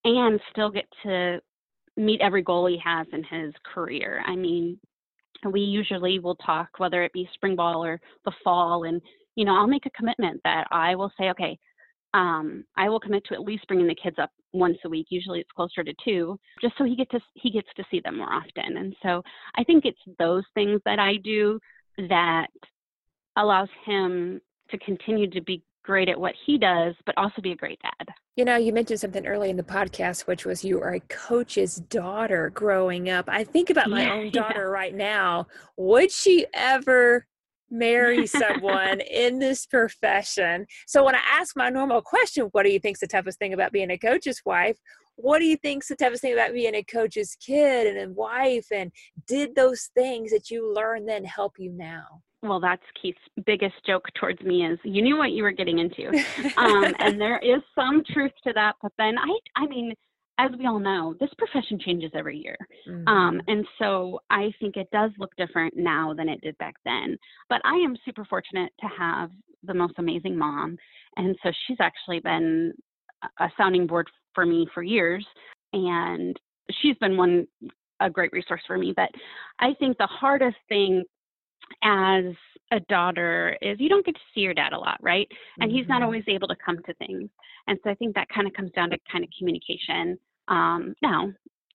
and 0.03 0.39
still 0.51 0.69
get 0.69 0.85
to 1.03 1.39
meet 1.95 2.21
every 2.21 2.43
goal 2.43 2.67
he 2.67 2.79
has 2.83 3.07
in 3.11 3.23
his 3.23 3.53
career. 3.73 4.23
I 4.25 4.35
mean, 4.35 4.79
we 5.51 5.61
usually 5.61 6.19
will 6.19 6.35
talk, 6.35 6.69
whether 6.77 7.03
it 7.03 7.13
be 7.13 7.29
spring 7.33 7.55
ball 7.55 7.83
or 7.83 7.99
the 8.25 8.31
fall, 8.43 8.83
and 8.83 9.01
you 9.35 9.45
know, 9.45 9.55
I'll 9.55 9.67
make 9.67 9.85
a 9.85 9.91
commitment 9.91 10.41
that 10.43 10.65
I 10.71 10.95
will 10.95 11.11
say, 11.17 11.29
okay, 11.29 11.59
um, 12.13 12.63
I 12.75 12.89
will 12.89 12.99
commit 12.99 13.23
to 13.25 13.33
at 13.33 13.41
least 13.41 13.67
bringing 13.67 13.87
the 13.87 13.95
kids 13.95 14.17
up 14.19 14.31
once 14.53 14.77
a 14.85 14.89
week. 14.89 15.07
Usually 15.09 15.39
it's 15.39 15.51
closer 15.51 15.83
to 15.83 15.93
two, 16.03 16.39
just 16.61 16.73
so 16.77 16.83
he 16.83 16.95
get 16.95 17.09
to 17.11 17.19
he 17.35 17.51
gets 17.51 17.67
to 17.75 17.83
see 17.91 17.99
them 17.99 18.17
more 18.17 18.31
often. 18.31 18.77
And 18.77 18.95
so 19.03 19.21
I 19.55 19.63
think 19.63 19.85
it's 19.85 19.99
those 20.17 20.43
things 20.53 20.81
that 20.85 20.99
I 20.99 21.17
do 21.23 21.59
that 22.09 22.47
allows 23.35 23.69
him 23.85 24.41
to 24.69 24.77
continue 24.79 25.29
to 25.29 25.41
be 25.41 25.63
great 25.83 26.09
at 26.09 26.19
what 26.19 26.33
he 26.45 26.57
does, 26.57 26.93
but 27.05 27.17
also 27.17 27.41
be 27.41 27.53
a 27.53 27.55
great 27.55 27.79
dad. 27.81 28.07
You 28.35 28.45
know, 28.45 28.57
you 28.57 28.73
mentioned 28.73 28.99
something 28.99 29.25
early 29.25 29.49
in 29.49 29.57
the 29.57 29.63
podcast, 29.63 30.27
which 30.27 30.45
was 30.45 30.63
you 30.63 30.81
are 30.81 30.93
a 30.93 30.99
coach's 30.99 31.77
daughter 31.77 32.51
growing 32.53 33.09
up. 33.09 33.25
I 33.29 33.43
think 33.43 33.69
about 33.69 33.89
my 33.89 34.03
yeah, 34.03 34.13
own 34.13 34.31
daughter 34.33 34.65
yeah. 34.65 34.71
right 34.71 34.93
now. 34.93 35.47
Would 35.77 36.11
she 36.11 36.45
ever 36.53 37.25
marry 37.69 38.27
someone 38.27 38.99
in 39.01 39.39
this 39.39 39.65
profession? 39.65 40.65
So 40.87 41.03
when 41.03 41.15
I 41.15 41.21
ask 41.31 41.55
my 41.55 41.69
normal 41.69 42.01
question, 42.01 42.49
what 42.51 42.63
do 42.63 42.69
you 42.69 42.79
think's 42.79 42.99
the 42.99 43.07
toughest 43.07 43.39
thing 43.39 43.53
about 43.53 43.71
being 43.71 43.91
a 43.91 43.97
coach's 43.97 44.41
wife? 44.45 44.77
What 45.15 45.39
do 45.39 45.45
you 45.45 45.57
think's 45.57 45.87
the 45.87 45.95
toughest 45.95 46.21
thing 46.21 46.33
about 46.33 46.53
being 46.53 46.75
a 46.75 46.83
coach's 46.83 47.35
kid 47.35 47.87
and 47.87 47.97
a 47.97 48.13
wife? 48.13 48.67
And 48.71 48.91
did 49.27 49.55
those 49.55 49.89
things 49.95 50.31
that 50.31 50.51
you 50.51 50.73
learned 50.73 51.09
then 51.09 51.25
help 51.25 51.53
you 51.57 51.71
now? 51.71 52.21
well, 52.43 52.59
that's 52.59 52.83
Keith's 53.01 53.19
biggest 53.45 53.75
joke 53.85 54.05
towards 54.19 54.41
me 54.41 54.65
is 54.65 54.77
you 54.83 55.01
knew 55.01 55.17
what 55.17 55.31
you 55.31 55.43
were 55.43 55.51
getting 55.51 55.79
into, 55.79 56.07
um, 56.57 56.93
and 56.99 57.19
there 57.19 57.39
is 57.39 57.61
some 57.75 58.03
truth 58.13 58.31
to 58.45 58.53
that. 58.53 58.75
But 58.81 58.91
then 58.97 59.17
I, 59.17 59.63
I 59.63 59.67
mean, 59.67 59.93
as 60.39 60.51
we 60.57 60.65
all 60.65 60.79
know, 60.79 61.15
this 61.19 61.29
profession 61.37 61.79
changes 61.79 62.11
every 62.13 62.37
year, 62.37 62.57
um, 62.87 62.93
mm-hmm. 62.93 63.07
um, 63.07 63.41
and 63.47 63.65
so 63.79 64.19
I 64.29 64.53
think 64.59 64.77
it 64.77 64.89
does 64.91 65.11
look 65.17 65.35
different 65.37 65.75
now 65.75 66.13
than 66.13 66.29
it 66.29 66.41
did 66.41 66.57
back 66.57 66.75
then. 66.85 67.17
But 67.49 67.61
I 67.63 67.75
am 67.75 67.97
super 68.05 68.25
fortunate 68.25 68.71
to 68.79 68.87
have 68.97 69.31
the 69.63 69.73
most 69.73 69.93
amazing 69.97 70.37
mom, 70.37 70.77
and 71.15 71.35
so 71.43 71.51
she's 71.65 71.77
actually 71.79 72.19
been 72.19 72.73
a 73.39 73.49
sounding 73.57 73.87
board 73.87 74.07
for 74.35 74.45
me 74.45 74.67
for 74.73 74.83
years, 74.83 75.25
and 75.73 76.39
she's 76.81 76.97
been 76.97 77.17
one 77.17 77.47
a 77.99 78.09
great 78.09 78.31
resource 78.31 78.61
for 78.67 78.77
me. 78.77 78.93
But 78.95 79.09
I 79.59 79.73
think 79.79 79.97
the 79.97 80.07
hardest 80.07 80.57
thing 80.69 81.03
as 81.83 82.25
a 82.71 82.79
daughter 82.89 83.57
is 83.61 83.79
you 83.79 83.89
don't 83.89 84.05
get 84.05 84.15
to 84.15 84.21
see 84.33 84.41
your 84.41 84.53
dad 84.53 84.73
a 84.73 84.77
lot, 84.77 84.97
right? 85.01 85.27
And 85.59 85.69
mm-hmm. 85.69 85.77
he's 85.77 85.87
not 85.87 85.97
mm-hmm. 85.97 86.05
always 86.05 86.23
able 86.27 86.47
to 86.47 86.55
come 86.63 86.77
to 86.83 86.93
things. 86.95 87.29
And 87.67 87.79
so 87.83 87.89
I 87.89 87.95
think 87.95 88.15
that 88.15 88.29
kind 88.29 88.47
of 88.47 88.53
comes 88.53 88.71
down 88.71 88.89
to 88.91 88.97
kind 89.11 89.23
of 89.23 89.29
communication. 89.37 90.17
Um, 90.47 90.95
now, 91.01 91.31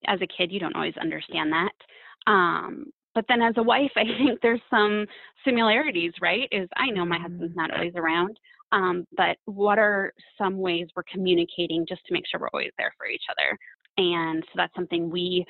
as 0.07 0.21
a 0.21 0.26
kid, 0.26 0.50
you 0.50 0.61
don't 0.61 0.75
always 0.75 0.97
understand 1.00 1.52
that. 1.52 2.31
Um, 2.31 2.87
but 3.14 3.25
then 3.29 3.43
as 3.43 3.55
a 3.57 3.62
wife, 3.62 3.93
I 3.97 4.05
think 4.05 4.41
there's 4.41 4.61
some 4.71 5.07
similarities, 5.45 6.12
right? 6.21 6.49
Is 6.50 6.69
I 6.76 6.91
know 6.91 7.05
my 7.05 7.19
husband's 7.19 7.57
not 7.57 7.73
always 7.73 7.95
around, 7.97 8.38
um, 8.73 9.07
but 9.17 9.37
what 9.45 9.79
are 9.79 10.12
some 10.38 10.59
ways 10.59 10.88
we're 10.97 11.02
communicating 11.12 11.85
just 11.88 12.05
to 12.07 12.12
make 12.12 12.25
sure 12.26 12.41
we're 12.41 12.49
always 12.52 12.73
there 12.79 12.93
for 12.99 13.07
each 13.07 13.25
other? 13.31 13.59
And 13.99 14.43
so 14.47 14.52
that's 14.57 14.75
something 14.75 15.11
we 15.11 15.45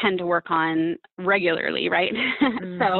tend 0.00 0.18
to 0.18 0.26
work 0.26 0.50
on 0.50 0.96
regularly, 1.18 1.88
right? 1.88 2.12
Mm-hmm. 2.44 2.82
so 2.82 2.98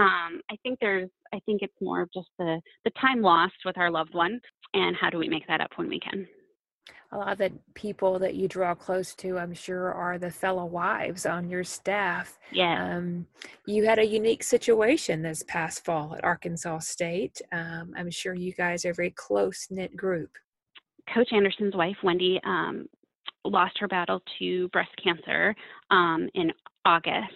um, 0.00 0.40
I 0.50 0.56
think 0.62 0.78
there's, 0.80 1.10
I 1.34 1.40
think 1.44 1.62
it's 1.62 1.74
more 1.80 2.02
of 2.02 2.12
just 2.12 2.28
the 2.38 2.60
the 2.84 2.90
time 3.00 3.20
lost 3.20 3.54
with 3.64 3.76
our 3.76 3.90
loved 3.90 4.14
one, 4.14 4.40
and 4.74 4.96
how 4.96 5.10
do 5.10 5.18
we 5.18 5.28
make 5.28 5.46
that 5.48 5.60
up 5.60 5.70
when 5.76 5.88
we 5.88 6.00
can. 6.00 6.26
A 7.12 7.16
lot 7.16 7.32
of 7.32 7.38
the 7.38 7.52
people 7.74 8.18
that 8.18 8.34
you 8.34 8.48
draw 8.48 8.74
close 8.74 9.14
to, 9.16 9.38
I'm 9.38 9.54
sure, 9.54 9.92
are 9.92 10.18
the 10.18 10.30
fellow 10.30 10.64
wives 10.64 11.24
on 11.24 11.48
your 11.48 11.64
staff. 11.64 12.38
Yeah. 12.50 12.96
Um, 12.96 13.26
you 13.64 13.84
had 13.84 13.98
a 13.98 14.06
unique 14.06 14.42
situation 14.42 15.22
this 15.22 15.42
past 15.46 15.84
fall 15.84 16.14
at 16.14 16.24
Arkansas 16.24 16.80
State. 16.80 17.40
Um, 17.52 17.92
I'm 17.96 18.10
sure 18.10 18.34
you 18.34 18.52
guys 18.52 18.84
are 18.84 18.90
a 18.90 18.94
very 18.94 19.10
close 19.10 19.68
knit 19.70 19.96
group. 19.96 20.30
Coach 21.12 21.32
Anderson's 21.32 21.76
wife, 21.76 21.96
Wendy, 22.02 22.40
um, 22.44 22.86
lost 23.44 23.78
her 23.78 23.88
battle 23.88 24.20
to 24.38 24.68
breast 24.68 24.90
cancer 25.02 25.54
um, 25.90 26.28
in 26.34 26.52
August. 26.84 27.34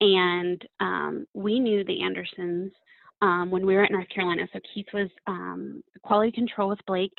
And 0.00 0.62
um, 0.80 1.26
we 1.34 1.58
knew 1.58 1.84
the 1.84 2.02
Andersons 2.02 2.72
um, 3.22 3.50
when 3.50 3.66
we 3.66 3.74
were 3.74 3.84
at 3.84 3.92
North 3.92 4.08
Carolina. 4.14 4.46
So 4.52 4.60
Keith 4.74 4.86
was 4.92 5.08
um, 5.26 5.82
quality 6.02 6.32
control 6.32 6.68
with 6.68 6.84
Blake 6.86 7.12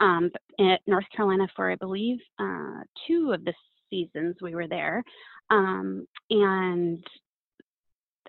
um, 0.00 0.30
at 0.60 0.80
North 0.86 1.04
Carolina 1.14 1.46
for, 1.54 1.70
I 1.70 1.76
believe, 1.76 2.18
uh, 2.38 2.80
two 3.06 3.32
of 3.32 3.44
the 3.44 3.54
seasons 3.90 4.36
we 4.40 4.54
were 4.54 4.68
there. 4.68 5.02
Um, 5.50 6.06
and 6.30 7.04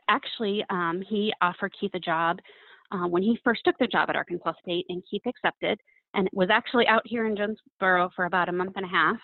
actually, 0.10 0.63
he 1.10 1.34
offered 1.41 1.74
Keith 1.79 1.93
a 1.93 2.00
job 2.00 2.39
uh, 2.91 3.07
when 3.07 3.24
he 3.24 3.39
first 3.43 3.62
took 3.65 3.77
the 3.79 3.88
job 3.88 4.10
at 4.10 4.15
Arkansas 4.15 4.53
State, 4.62 4.86
and 4.89 5.03
Keith 5.10 5.24
accepted 5.25 5.79
and 6.13 6.29
was 6.34 6.50
actually 6.51 6.88
out 6.88 7.01
here 7.05 7.27
in 7.27 7.36
Jonesboro 7.36 8.10
for 8.15 8.25
about 8.25 8.50
a 8.50 8.53
month 8.53 8.74
and 8.75 8.86
a 8.86 8.89
half 8.89 9.17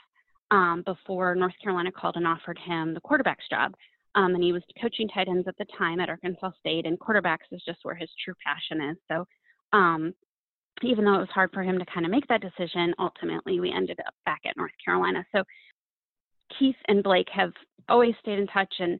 um, 0.51 0.83
before 0.85 1.35
North 1.35 1.53
Carolina 1.63 1.91
called 1.91 2.17
and 2.17 2.27
offered 2.27 2.59
him 2.59 2.93
the 2.93 3.01
quarterback's 3.01 3.47
job. 3.49 3.73
Um, 4.15 4.35
and 4.35 4.43
he 4.43 4.51
was 4.51 4.63
coaching 4.81 5.07
tight 5.07 5.29
ends 5.29 5.47
at 5.47 5.57
the 5.57 5.65
time 5.77 6.01
at 6.01 6.09
Arkansas 6.09 6.51
State, 6.59 6.85
and 6.85 6.99
quarterbacks 6.99 7.47
is 7.51 7.63
just 7.65 7.79
where 7.83 7.95
his 7.95 8.09
true 8.23 8.33
passion 8.45 8.89
is. 8.89 8.97
So, 9.09 9.25
um, 9.71 10.13
even 10.83 11.05
though 11.05 11.15
it 11.15 11.19
was 11.19 11.29
hard 11.33 11.51
for 11.53 11.63
him 11.63 11.79
to 11.79 11.85
kind 11.85 12.05
of 12.05 12.11
make 12.11 12.27
that 12.27 12.41
decision, 12.41 12.93
ultimately 12.99 13.59
we 13.59 13.71
ended 13.71 13.99
up 14.05 14.13
back 14.25 14.41
at 14.45 14.57
North 14.57 14.71
Carolina. 14.83 15.25
So, 15.31 15.43
Keith 16.59 16.75
and 16.87 17.03
Blake 17.03 17.29
have 17.33 17.51
always 17.87 18.13
stayed 18.21 18.39
in 18.39 18.47
touch, 18.47 18.73
and 18.79 18.99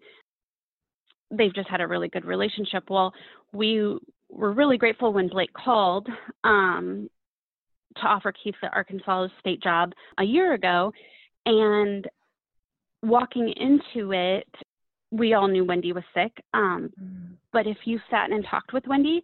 they've 1.31 1.53
just 1.53 1.69
had 1.69 1.81
a 1.81 1.87
really 1.87 2.07
good 2.07 2.25
relationship. 2.25 2.89
Well, 2.89 3.13
we 3.53 3.97
were 4.29 4.53
really 4.53 4.77
grateful 4.77 5.11
when 5.11 5.27
Blake 5.27 5.53
called 5.53 6.07
um, 6.43 7.09
to 7.97 8.03
offer 8.03 8.31
Keith 8.31 8.55
the 8.61 8.69
Arkansas 8.69 9.27
State 9.39 9.61
job 9.61 9.93
a 10.17 10.23
year 10.23 10.53
ago, 10.53 10.93
and 11.45 12.07
walking 13.03 13.53
into 13.57 14.13
it, 14.13 14.47
we 15.11 15.33
all 15.33 15.47
knew 15.47 15.65
Wendy 15.65 15.91
was 15.91 16.03
sick. 16.13 16.31
Um, 16.53 16.89
mm. 17.01 17.35
But 17.51 17.67
if 17.67 17.77
you 17.85 17.99
sat 18.09 18.31
and 18.31 18.45
talked 18.49 18.71
with 18.71 18.87
Wendy, 18.87 19.23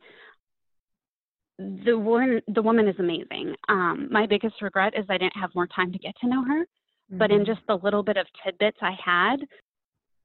the 1.60 1.98
woman 1.98 2.42
the 2.48 2.62
woman 2.62 2.88
is 2.88 2.96
amazing. 3.00 3.56
Um, 3.68 4.08
my 4.12 4.26
biggest 4.26 4.62
regret 4.62 4.94
is 4.98 5.06
I 5.10 5.18
didn't 5.18 5.38
have 5.38 5.50
more 5.56 5.68
time 5.68 5.92
to 5.92 6.00
get 6.00 6.14
to 6.22 6.28
know 6.28 6.44
her. 6.44 6.62
Mm-hmm. 6.62 7.18
But 7.18 7.32
in 7.32 7.40
mm-hmm. 7.40 7.54
just 7.54 7.66
the 7.68 7.78
little 7.78 8.04
bit 8.04 8.18
of 8.18 8.28
tidbits 8.44 8.78
I 8.82 8.92
had, 9.04 9.38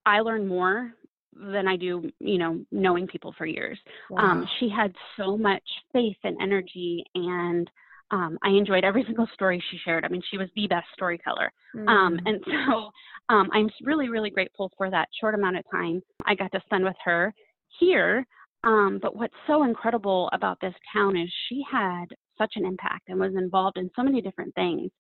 I 0.04 0.20
learned 0.20 0.48
more 0.48 0.92
than 1.34 1.66
I 1.66 1.76
do, 1.76 2.10
you 2.18 2.38
know, 2.38 2.60
knowing 2.70 3.06
people 3.06 3.34
for 3.38 3.46
years. 3.46 3.78
Um, 4.10 4.16
wow. 4.16 4.30
Um, 4.32 4.48
she 4.58 4.68
had 4.68 4.92
so 5.16 5.36
much 5.36 5.62
faith 5.92 6.18
and 6.24 6.36
energy 6.42 7.04
and 7.14 7.70
um, 8.12 8.38
I 8.42 8.50
enjoyed 8.50 8.84
every 8.84 9.04
single 9.04 9.26
story 9.32 9.62
she 9.70 9.78
shared. 9.84 10.04
I 10.04 10.08
mean, 10.08 10.22
she 10.30 10.36
was 10.36 10.48
the 10.54 10.66
best 10.66 10.86
storyteller. 10.92 11.50
Mm. 11.74 11.88
Um, 11.88 12.20
and 12.26 12.40
so 12.68 12.90
um, 13.34 13.48
I'm 13.52 13.70
really, 13.82 14.08
really 14.08 14.30
grateful 14.30 14.70
for 14.76 14.90
that 14.90 15.08
short 15.18 15.34
amount 15.34 15.56
of 15.56 15.64
time 15.70 16.02
I 16.26 16.34
got 16.34 16.52
to 16.52 16.60
spend 16.66 16.84
with 16.84 16.96
her 17.04 17.34
here. 17.80 18.26
Um, 18.64 18.98
but 19.02 19.16
what's 19.16 19.34
so 19.46 19.64
incredible 19.64 20.28
about 20.32 20.58
this 20.60 20.74
town 20.92 21.16
is 21.16 21.32
she 21.48 21.62
had 21.70 22.06
such 22.38 22.52
an 22.56 22.64
impact 22.64 23.08
and 23.08 23.18
was 23.18 23.34
involved 23.36 23.76
in 23.76 23.90
so 23.96 24.02
many 24.02 24.20
different 24.20 24.54
things 24.54 24.90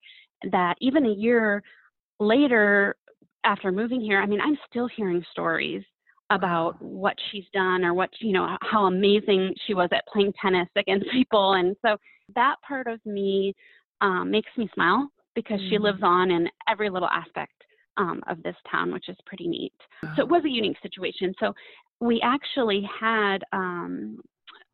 that 0.50 0.74
even 0.80 1.06
a 1.06 1.12
year 1.12 1.62
later, 2.18 2.96
after 3.44 3.70
moving 3.70 4.00
here, 4.00 4.20
I 4.20 4.26
mean, 4.26 4.40
I'm 4.40 4.58
still 4.68 4.88
hearing 4.96 5.24
stories 5.30 5.82
about 6.30 6.80
what 6.80 7.14
she's 7.30 7.44
done 7.52 7.84
or 7.84 7.92
what 7.92 8.08
you 8.20 8.32
know 8.32 8.56
how 8.62 8.86
amazing 8.86 9.54
she 9.66 9.74
was 9.74 9.90
at 9.92 10.06
playing 10.12 10.32
tennis 10.40 10.68
against 10.76 11.06
people. 11.12 11.54
And 11.54 11.76
so 11.84 11.96
that 12.34 12.56
part 12.66 12.86
of 12.86 13.04
me 13.04 13.54
um, 14.00 14.30
makes 14.30 14.50
me 14.56 14.68
smile 14.74 15.08
because 15.34 15.60
mm-hmm. 15.60 15.70
she 15.70 15.78
lives 15.78 16.00
on 16.02 16.30
in 16.30 16.48
every 16.68 16.90
little 16.90 17.08
aspect 17.08 17.52
um, 17.98 18.22
of 18.28 18.42
this 18.42 18.56
town 18.70 18.92
which 18.92 19.08
is 19.08 19.16
pretty 19.26 19.46
neat. 19.46 19.72
So 20.16 20.22
it 20.22 20.28
was 20.28 20.44
a 20.44 20.48
unique 20.48 20.78
situation. 20.82 21.34
So 21.38 21.52
we 22.02 22.20
actually 22.22 22.82
had 23.00 23.38
um, 23.52 24.18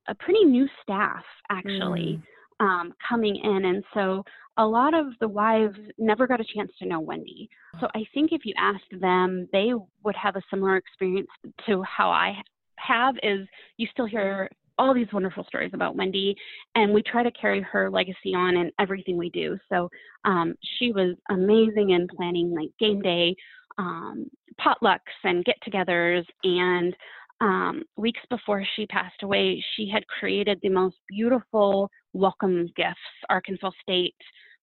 a 0.09 0.15
pretty 0.15 0.45
new 0.45 0.67
staff 0.83 1.23
actually 1.51 2.19
mm. 2.61 2.65
um, 2.65 2.95
coming 3.07 3.37
in, 3.37 3.67
and 3.67 3.85
so 3.93 4.25
a 4.57 4.67
lot 4.67 4.95
of 4.95 5.07
the 5.21 5.29
wives 5.29 5.79
never 5.99 6.27
got 6.27 6.41
a 6.41 6.45
chance 6.55 6.73
to 6.79 6.89
know 6.89 7.01
Wendy. 7.01 7.49
So 7.81 7.87
I 7.95 8.03
think 8.15 8.33
if 8.33 8.43
you 8.45 8.55
asked 8.59 9.01
them, 9.01 9.47
they 9.53 9.73
would 10.05 10.17
have 10.17 10.37
a 10.37 10.43
similar 10.51 10.77
experience 10.77 11.29
to 11.67 11.83
how 11.83 12.09
I 12.11 12.35
have. 12.77 13.15
Is 13.23 13.47
you 13.77 13.87
still 13.93 14.07
hear 14.07 14.49
all 14.79 14.95
these 14.95 15.13
wonderful 15.13 15.45
stories 15.45 15.73
about 15.75 15.97
Wendy, 15.97 16.35
and 16.77 16.95
we 16.95 17.03
try 17.03 17.23
to 17.23 17.31
carry 17.33 17.61
her 17.61 17.91
legacy 17.91 18.33
on 18.35 18.57
in 18.57 18.71
everything 18.81 19.17
we 19.19 19.31
do. 19.31 19.59
So 19.69 19.91
um, 20.25 20.55
she 20.79 20.93
was 20.93 21.15
amazing 21.31 21.91
in 21.91 22.09
planning 22.17 22.55
like 22.55 22.71
game 22.81 23.03
day, 23.03 23.37
um, 23.77 24.27
potlucks, 24.61 25.19
and 25.25 25.45
get-togethers, 25.45 26.25
and 26.43 26.97
um, 27.41 27.83
weeks 27.97 28.21
before 28.31 28.65
she 28.75 28.87
passed 28.87 29.23
away, 29.23 29.63
she 29.77 29.89
had 29.89 30.07
created 30.07 30.59
the 30.63 30.69
most 30.69 30.97
beautiful 31.09 31.91
welcome 32.13 32.67
gifts, 32.77 32.99
Arkansas 33.29 33.71
State 33.83 34.15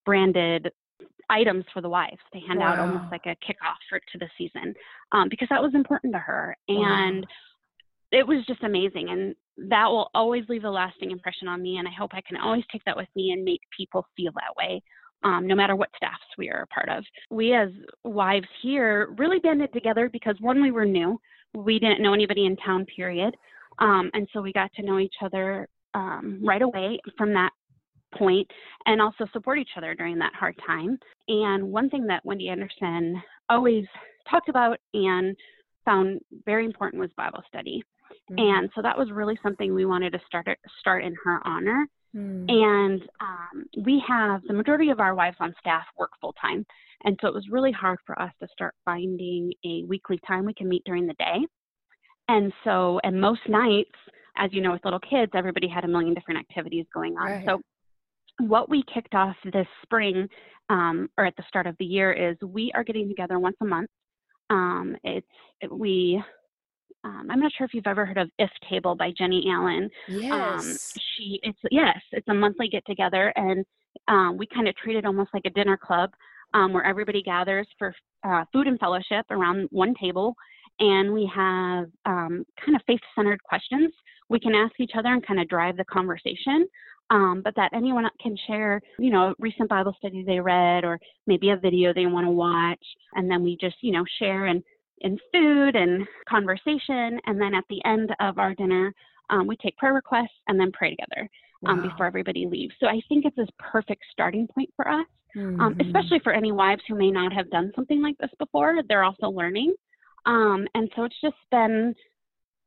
branded 0.05 0.71
items 1.29 1.65
for 1.73 1.81
the 1.81 1.89
wives 1.89 2.21
to 2.33 2.39
hand 2.39 2.59
wow. 2.59 2.67
out 2.67 2.79
almost 2.79 3.11
like 3.11 3.25
a 3.25 3.35
kickoff 3.45 3.77
for 3.89 3.99
to 4.11 4.17
the 4.19 4.29
season 4.37 4.73
um, 5.11 5.27
because 5.29 5.47
that 5.49 5.61
was 5.61 5.73
important 5.73 6.13
to 6.13 6.19
her 6.19 6.55
and 6.67 7.21
wow. 7.21 8.19
it 8.19 8.27
was 8.27 8.45
just 8.45 8.63
amazing 8.63 9.09
and 9.09 9.35
that 9.69 9.87
will 9.87 10.09
always 10.13 10.43
leave 10.49 10.65
a 10.65 10.69
lasting 10.69 11.11
impression 11.11 11.47
on 11.47 11.61
me 11.61 11.77
and 11.77 11.87
i 11.87 11.91
hope 11.91 12.11
i 12.13 12.21
can 12.27 12.37
always 12.37 12.63
take 12.71 12.83
that 12.85 12.95
with 12.95 13.07
me 13.15 13.31
and 13.31 13.43
make 13.43 13.61
people 13.75 14.05
feel 14.15 14.31
that 14.35 14.55
way 14.55 14.81
um, 15.23 15.47
no 15.47 15.55
matter 15.55 15.75
what 15.75 15.89
staffs 15.95 16.21
we 16.37 16.49
are 16.49 16.61
a 16.61 16.67
part 16.67 16.89
of 16.89 17.03
we 17.31 17.53
as 17.53 17.69
wives 18.03 18.47
here 18.61 19.13
really 19.17 19.39
banded 19.39 19.73
together 19.73 20.09
because 20.13 20.35
one 20.39 20.61
we 20.61 20.71
were 20.71 20.85
new 20.85 21.19
we 21.55 21.79
didn't 21.79 22.01
know 22.01 22.13
anybody 22.13 22.45
in 22.45 22.55
town, 22.57 22.85
period. 22.85 23.35
Um, 23.79 24.09
and 24.13 24.27
so 24.33 24.41
we 24.41 24.53
got 24.53 24.71
to 24.73 24.83
know 24.83 24.99
each 24.99 25.15
other 25.21 25.67
um, 25.93 26.39
right 26.43 26.61
away 26.61 26.99
from 27.17 27.33
that 27.33 27.51
point 28.17 28.49
and 28.85 29.01
also 29.01 29.25
support 29.33 29.59
each 29.59 29.69
other 29.77 29.93
during 29.95 30.17
that 30.19 30.33
hard 30.33 30.55
time. 30.65 30.97
And 31.27 31.71
one 31.71 31.89
thing 31.89 32.05
that 32.07 32.25
Wendy 32.25 32.49
Anderson 32.49 33.21
always 33.49 33.85
talked 34.29 34.49
about 34.49 34.77
and 34.93 35.35
found 35.83 36.19
very 36.45 36.65
important 36.65 36.99
was 36.99 37.09
Bible 37.17 37.43
study. 37.47 37.83
Mm-hmm. 38.31 38.39
And 38.39 38.69
so 38.75 38.81
that 38.81 38.97
was 38.97 39.11
really 39.11 39.37
something 39.43 39.73
we 39.73 39.85
wanted 39.85 40.13
to 40.13 40.19
start 40.27 40.47
start 40.79 41.03
in 41.03 41.15
her 41.23 41.45
honor. 41.45 41.85
Mm. 42.15 42.49
And 42.49 43.01
um, 43.19 43.65
we 43.83 44.01
have 44.07 44.41
the 44.47 44.53
majority 44.53 44.89
of 44.89 44.99
our 44.99 45.15
wives 45.15 45.37
on 45.39 45.53
staff 45.59 45.83
work 45.97 46.11
full 46.21 46.33
time. 46.41 46.65
And 47.03 47.17
so 47.21 47.27
it 47.27 47.33
was 47.33 47.47
really 47.51 47.71
hard 47.71 47.99
for 48.05 48.19
us 48.19 48.31
to 48.39 48.47
start 48.51 48.73
finding 48.85 49.51
a 49.65 49.83
weekly 49.83 50.19
time 50.27 50.45
we 50.45 50.53
can 50.53 50.69
meet 50.69 50.83
during 50.85 51.07
the 51.07 51.13
day. 51.15 51.45
And 52.27 52.51
so, 52.63 52.99
and 53.03 53.19
most 53.19 53.41
nights, 53.47 53.91
as 54.37 54.51
you 54.53 54.61
know, 54.61 54.71
with 54.71 54.83
little 54.83 54.99
kids, 54.99 55.31
everybody 55.35 55.67
had 55.67 55.83
a 55.83 55.87
million 55.87 56.13
different 56.13 56.39
activities 56.39 56.85
going 56.93 57.15
on. 57.17 57.31
Right. 57.31 57.45
So, 57.45 57.61
what 58.39 58.69
we 58.69 58.83
kicked 58.93 59.13
off 59.13 59.35
this 59.53 59.67
spring 59.83 60.27
um, 60.69 61.09
or 61.17 61.25
at 61.25 61.35
the 61.37 61.43
start 61.47 61.67
of 61.67 61.75
the 61.79 61.85
year 61.85 62.11
is 62.11 62.35
we 62.41 62.71
are 62.75 62.83
getting 62.83 63.07
together 63.07 63.39
once 63.39 63.55
a 63.61 63.65
month. 63.65 63.89
Um, 64.49 64.97
it's 65.03 65.27
we 65.71 66.21
um, 67.05 67.27
I'm 67.29 67.39
not 67.39 67.51
sure 67.57 67.65
if 67.65 67.73
you've 67.73 67.87
ever 67.87 68.05
heard 68.05 68.17
of 68.17 68.29
If 68.39 68.49
Table 68.69 68.95
by 68.95 69.11
Jennie 69.17 69.45
Allen. 69.49 69.89
Um, 70.09 70.19
yes. 70.21 70.65
Um, 70.65 70.77
she 71.17 71.39
it's 71.43 71.59
yes, 71.71 71.99
it's 72.11 72.27
a 72.27 72.33
monthly 72.33 72.67
get 72.67 72.85
together, 72.85 73.31
and 73.35 73.63
um, 74.07 74.37
we 74.37 74.47
kind 74.47 74.67
of 74.67 74.75
treat 74.75 74.97
it 74.97 75.05
almost 75.05 75.29
like 75.33 75.43
a 75.45 75.51
dinner 75.51 75.77
club 75.77 76.11
um, 76.53 76.73
where 76.73 76.83
everybody 76.83 77.21
gathers 77.21 77.67
for 77.77 77.93
uh, 78.27 78.43
food 78.51 78.67
and 78.67 78.79
fellowship 78.79 79.25
around 79.29 79.67
one 79.71 79.93
table, 80.01 80.35
and 80.79 81.13
we 81.13 81.29
have 81.33 81.85
um, 82.05 82.43
kind 82.63 82.75
of 82.75 82.81
faith 82.87 83.01
centered 83.15 83.41
questions 83.43 83.93
we 84.29 84.39
can 84.39 84.55
ask 84.55 84.73
each 84.79 84.93
other 84.97 85.09
and 85.09 85.25
kind 85.25 85.39
of 85.39 85.47
drive 85.47 85.77
the 85.77 85.85
conversation. 85.85 86.67
Um, 87.11 87.41
but 87.43 87.55
that 87.55 87.69
anyone 87.71 88.05
can 88.19 88.35
share, 88.47 88.81
you 88.97 89.11
know, 89.11 89.27
a 89.27 89.33
recent 89.37 89.69
Bible 89.69 89.93
study 89.99 90.23
they 90.23 90.39
read 90.39 90.83
or 90.83 90.99
maybe 91.27 91.51
a 91.51 91.55
video 91.55 91.93
they 91.93 92.07
want 92.07 92.25
to 92.25 92.31
watch. 92.31 92.83
And 93.13 93.29
then 93.29 93.43
we 93.43 93.57
just, 93.61 93.75
you 93.81 93.91
know, 93.91 94.03
share 94.17 94.47
and 94.47 94.63
in 95.01 95.17
food 95.31 95.75
and 95.75 96.07
conversation. 96.27 97.19
And 97.25 97.39
then 97.39 97.53
at 97.53 97.63
the 97.69 97.83
end 97.85 98.15
of 98.19 98.37
our 98.37 98.53
dinner, 98.55 98.93
um, 99.29 99.47
we 99.47 99.57
take 99.57 99.77
prayer 99.77 99.93
requests 99.93 100.39
and 100.47 100.59
then 100.59 100.71
pray 100.71 100.91
together 100.91 101.29
um, 101.65 101.77
wow. 101.77 101.89
before 101.89 102.05
everybody 102.05 102.45
leaves. 102.45 102.73
So 102.79 102.87
I 102.87 103.01
think 103.09 103.25
it's 103.25 103.35
this 103.35 103.49
perfect 103.59 104.03
starting 104.11 104.47
point 104.47 104.69
for 104.75 104.87
us, 104.87 105.05
um, 105.35 105.41
mm-hmm. 105.41 105.61
um, 105.61 105.77
especially 105.81 106.19
for 106.23 106.33
any 106.33 106.51
wives 106.51 106.81
who 106.87 106.95
may 106.95 107.11
not 107.11 107.33
have 107.33 107.49
done 107.49 107.71
something 107.75 108.01
like 108.01 108.17
this 108.19 108.31
before. 108.39 108.77
They're 108.87 109.03
also 109.03 109.29
learning. 109.29 109.73
Um, 110.25 110.67
and 110.73 110.89
so 110.95 111.03
it's 111.03 111.21
just 111.21 111.35
been 111.51 111.93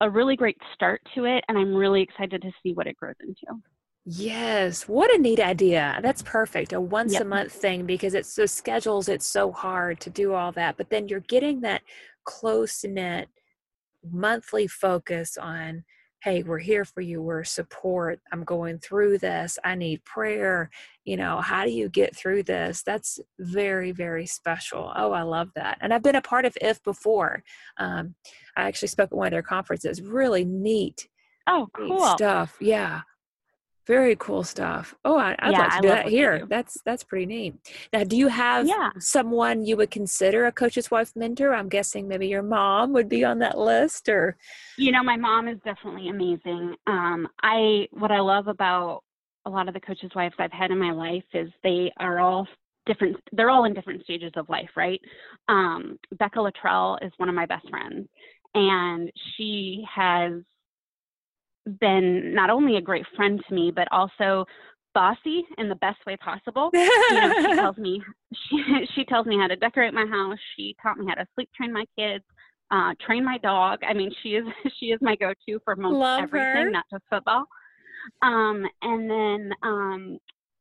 a 0.00 0.08
really 0.08 0.36
great 0.36 0.58
start 0.74 1.00
to 1.14 1.24
it. 1.24 1.44
And 1.48 1.58
I'm 1.58 1.74
really 1.74 2.02
excited 2.02 2.42
to 2.42 2.52
see 2.62 2.72
what 2.72 2.86
it 2.86 2.96
grows 2.96 3.16
into. 3.20 3.60
Yes, 4.10 4.88
what 4.88 5.14
a 5.14 5.18
neat 5.18 5.38
idea. 5.38 5.98
That's 6.02 6.22
perfect. 6.22 6.72
A 6.72 6.80
once 6.80 7.12
yep. 7.12 7.22
a 7.22 7.24
month 7.26 7.52
thing 7.52 7.84
because 7.84 8.14
it's 8.14 8.32
so 8.32 8.46
schedules, 8.46 9.08
it's 9.08 9.26
so 9.26 9.52
hard 9.52 10.00
to 10.00 10.08
do 10.08 10.32
all 10.32 10.50
that. 10.52 10.78
But 10.78 10.88
then 10.88 11.08
you're 11.08 11.20
getting 11.20 11.60
that 11.60 11.82
close 12.28 12.84
knit 12.84 13.30
monthly 14.04 14.66
focus 14.66 15.38
on 15.38 15.82
hey 16.22 16.42
we're 16.42 16.58
here 16.58 16.84
for 16.84 17.00
you 17.00 17.22
we're 17.22 17.42
support 17.42 18.20
i'm 18.32 18.44
going 18.44 18.78
through 18.78 19.16
this 19.16 19.58
i 19.64 19.74
need 19.74 20.04
prayer 20.04 20.68
you 21.06 21.16
know 21.16 21.40
how 21.40 21.64
do 21.64 21.70
you 21.70 21.88
get 21.88 22.14
through 22.14 22.42
this? 22.42 22.82
That's 22.82 23.18
very 23.38 23.92
very 23.92 24.26
special. 24.26 24.92
Oh 24.94 25.12
i 25.12 25.22
love 25.22 25.48
that 25.54 25.78
and 25.80 25.94
i've 25.94 26.02
been 26.02 26.16
a 26.16 26.20
part 26.22 26.44
of 26.44 26.54
if 26.60 26.84
before. 26.84 27.42
Um, 27.78 28.14
i 28.58 28.64
actually 28.68 28.88
spoke 28.88 29.10
at 29.10 29.16
one 29.16 29.28
of 29.28 29.30
their 29.30 29.42
conferences 29.42 30.02
really 30.02 30.44
neat 30.44 31.08
oh 31.46 31.68
cool. 31.72 31.88
neat 31.88 32.10
stuff 32.10 32.56
yeah 32.60 33.00
very 33.88 34.14
cool 34.16 34.44
stuff. 34.44 34.94
Oh, 35.04 35.18
I, 35.18 35.30
would 35.30 35.52
yeah, 35.52 35.58
like 35.58 35.70
to 35.76 35.80
do 35.80 35.88
that 35.88 36.08
here. 36.08 36.46
That's 36.46 36.78
that's 36.84 37.02
pretty 37.02 37.26
neat. 37.26 37.54
Now, 37.92 38.04
do 38.04 38.16
you 38.16 38.28
have 38.28 38.68
yeah. 38.68 38.90
someone 38.98 39.64
you 39.64 39.78
would 39.78 39.90
consider 39.90 40.46
a 40.46 40.52
coach's 40.52 40.90
wife 40.90 41.16
mentor? 41.16 41.54
I'm 41.54 41.70
guessing 41.70 42.06
maybe 42.06 42.28
your 42.28 42.42
mom 42.42 42.92
would 42.92 43.08
be 43.08 43.24
on 43.24 43.38
that 43.38 43.58
list, 43.58 44.10
or 44.10 44.36
you 44.76 44.92
know, 44.92 45.02
my 45.02 45.16
mom 45.16 45.48
is 45.48 45.58
definitely 45.64 46.10
amazing. 46.10 46.76
Um, 46.86 47.26
I 47.42 47.88
what 47.92 48.12
I 48.12 48.20
love 48.20 48.46
about 48.46 49.02
a 49.46 49.50
lot 49.50 49.68
of 49.68 49.74
the 49.74 49.80
coaches' 49.80 50.10
wives 50.14 50.34
I've 50.38 50.52
had 50.52 50.70
in 50.70 50.78
my 50.78 50.92
life 50.92 51.24
is 51.32 51.48
they 51.64 51.90
are 51.98 52.20
all 52.20 52.46
different. 52.84 53.16
They're 53.32 53.50
all 53.50 53.64
in 53.64 53.72
different 53.72 54.04
stages 54.04 54.32
of 54.36 54.50
life, 54.50 54.70
right? 54.76 55.00
Um, 55.48 55.98
Becca 56.18 56.38
Littrell 56.38 56.98
is 57.04 57.12
one 57.16 57.30
of 57.30 57.34
my 57.34 57.46
best 57.46 57.68
friends, 57.70 58.06
and 58.54 59.10
she 59.36 59.82
has 59.92 60.42
been 61.80 62.34
not 62.34 62.50
only 62.50 62.76
a 62.76 62.80
great 62.80 63.04
friend 63.16 63.40
to 63.48 63.54
me, 63.54 63.70
but 63.74 63.88
also 63.90 64.46
bossy 64.94 65.44
in 65.58 65.68
the 65.68 65.74
best 65.76 65.98
way 66.06 66.16
possible. 66.16 66.70
you 66.74 66.80
know, 67.12 67.32
she 67.42 67.54
tells 67.54 67.76
me 67.76 68.02
she, 68.34 68.64
she 68.94 69.04
tells 69.04 69.26
me 69.26 69.36
how 69.38 69.46
to 69.46 69.56
decorate 69.56 69.94
my 69.94 70.06
house. 70.06 70.38
She 70.56 70.74
taught 70.82 70.98
me 70.98 71.06
how 71.08 71.14
to 71.14 71.26
sleep 71.34 71.48
train 71.56 71.72
my 71.72 71.84
kids, 71.98 72.24
uh, 72.70 72.94
train 73.04 73.24
my 73.24 73.38
dog. 73.38 73.80
I 73.88 73.94
mean, 73.94 74.10
she 74.22 74.30
is 74.30 74.44
she 74.80 74.86
is 74.86 74.98
my 75.00 75.16
go-to 75.16 75.60
for 75.64 75.76
most 75.76 75.94
Love 75.94 76.22
everything, 76.24 76.64
her. 76.64 76.70
not 76.70 76.84
just 76.90 77.04
football. 77.10 77.44
Um, 78.22 78.64
and 78.82 79.10
then 79.10 79.52
um, 79.62 80.18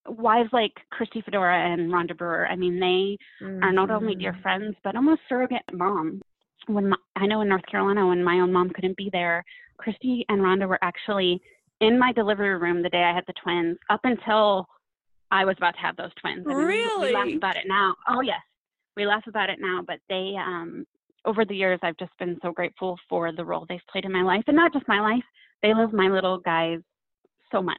wives 0.08 0.50
like 0.52 0.74
Christy 0.92 1.22
Fedora 1.22 1.72
and 1.72 1.92
Rhonda 1.92 2.18
Brewer. 2.18 2.48
I 2.48 2.56
mean, 2.56 2.80
they 2.80 3.18
mm-hmm. 3.44 3.64
are 3.64 3.72
not 3.72 3.90
only 3.90 4.16
dear 4.16 4.34
mm-hmm. 4.34 4.42
friends, 4.42 4.76
but 4.84 4.96
almost 4.96 5.22
surrogate 5.30 5.62
mom. 5.72 6.22
When 6.68 6.90
my, 6.90 6.98
I 7.16 7.26
know 7.28 7.42
in 7.42 7.50
North 7.50 7.66
Carolina, 7.72 8.08
when 8.08 8.24
my 8.24 8.40
own 8.40 8.52
mom 8.52 8.70
couldn't 8.72 8.98
be 8.98 9.10
there, 9.14 9.44
Christy 9.78 10.26
and 10.30 10.42
Rhonda 10.42 10.68
were 10.68 10.80
actually 10.82 11.42
in 11.82 12.00
my 12.00 12.12
delivery 12.12 12.58
room 12.58 12.82
the 12.82 12.90
day 12.90 13.04
I 13.04 13.14
had 13.14 13.24
the 13.28 13.34
twins 13.42 13.78
up 13.90 14.02
until 14.04 14.68
I 15.32 15.46
was 15.46 15.56
about 15.58 15.76
to 15.76 15.82
have 15.82 15.96
those 15.96 16.12
twins. 16.20 16.46
I 16.46 16.50
mean, 16.50 16.58
really? 16.58 17.08
We, 17.08 17.08
we 17.08 17.14
laugh 17.14 17.38
about 17.38 17.58
it 17.58 17.66
now. 17.68 17.96
Oh 18.08 18.22
yes, 18.22 18.42
we 18.96 19.06
laugh 19.06 19.24
about 19.28 19.50
it 19.50 19.60
now. 19.60 19.82
But 19.86 20.00
they, 20.10 20.34
um, 20.38 20.86
over 21.26 21.46
the 21.46 21.56
years, 21.56 21.80
I've 21.84 21.98
just 21.98 22.18
been 22.18 22.38
so 22.42 22.52
grateful 22.52 22.98
for 23.10 23.32
the 23.32 23.46
role 23.46 23.66
they've 23.68 23.80
played 23.92 24.06
in 24.06 24.12
my 24.12 24.24
life, 24.24 24.44
and 24.48 24.56
not 24.56 24.74
just 24.74 24.88
my 24.88 25.00
life. 25.00 25.24
They 25.62 25.74
love 25.74 25.92
my 25.92 26.08
little 26.08 26.38
guys 26.38 26.80
so 27.52 27.62
much, 27.62 27.78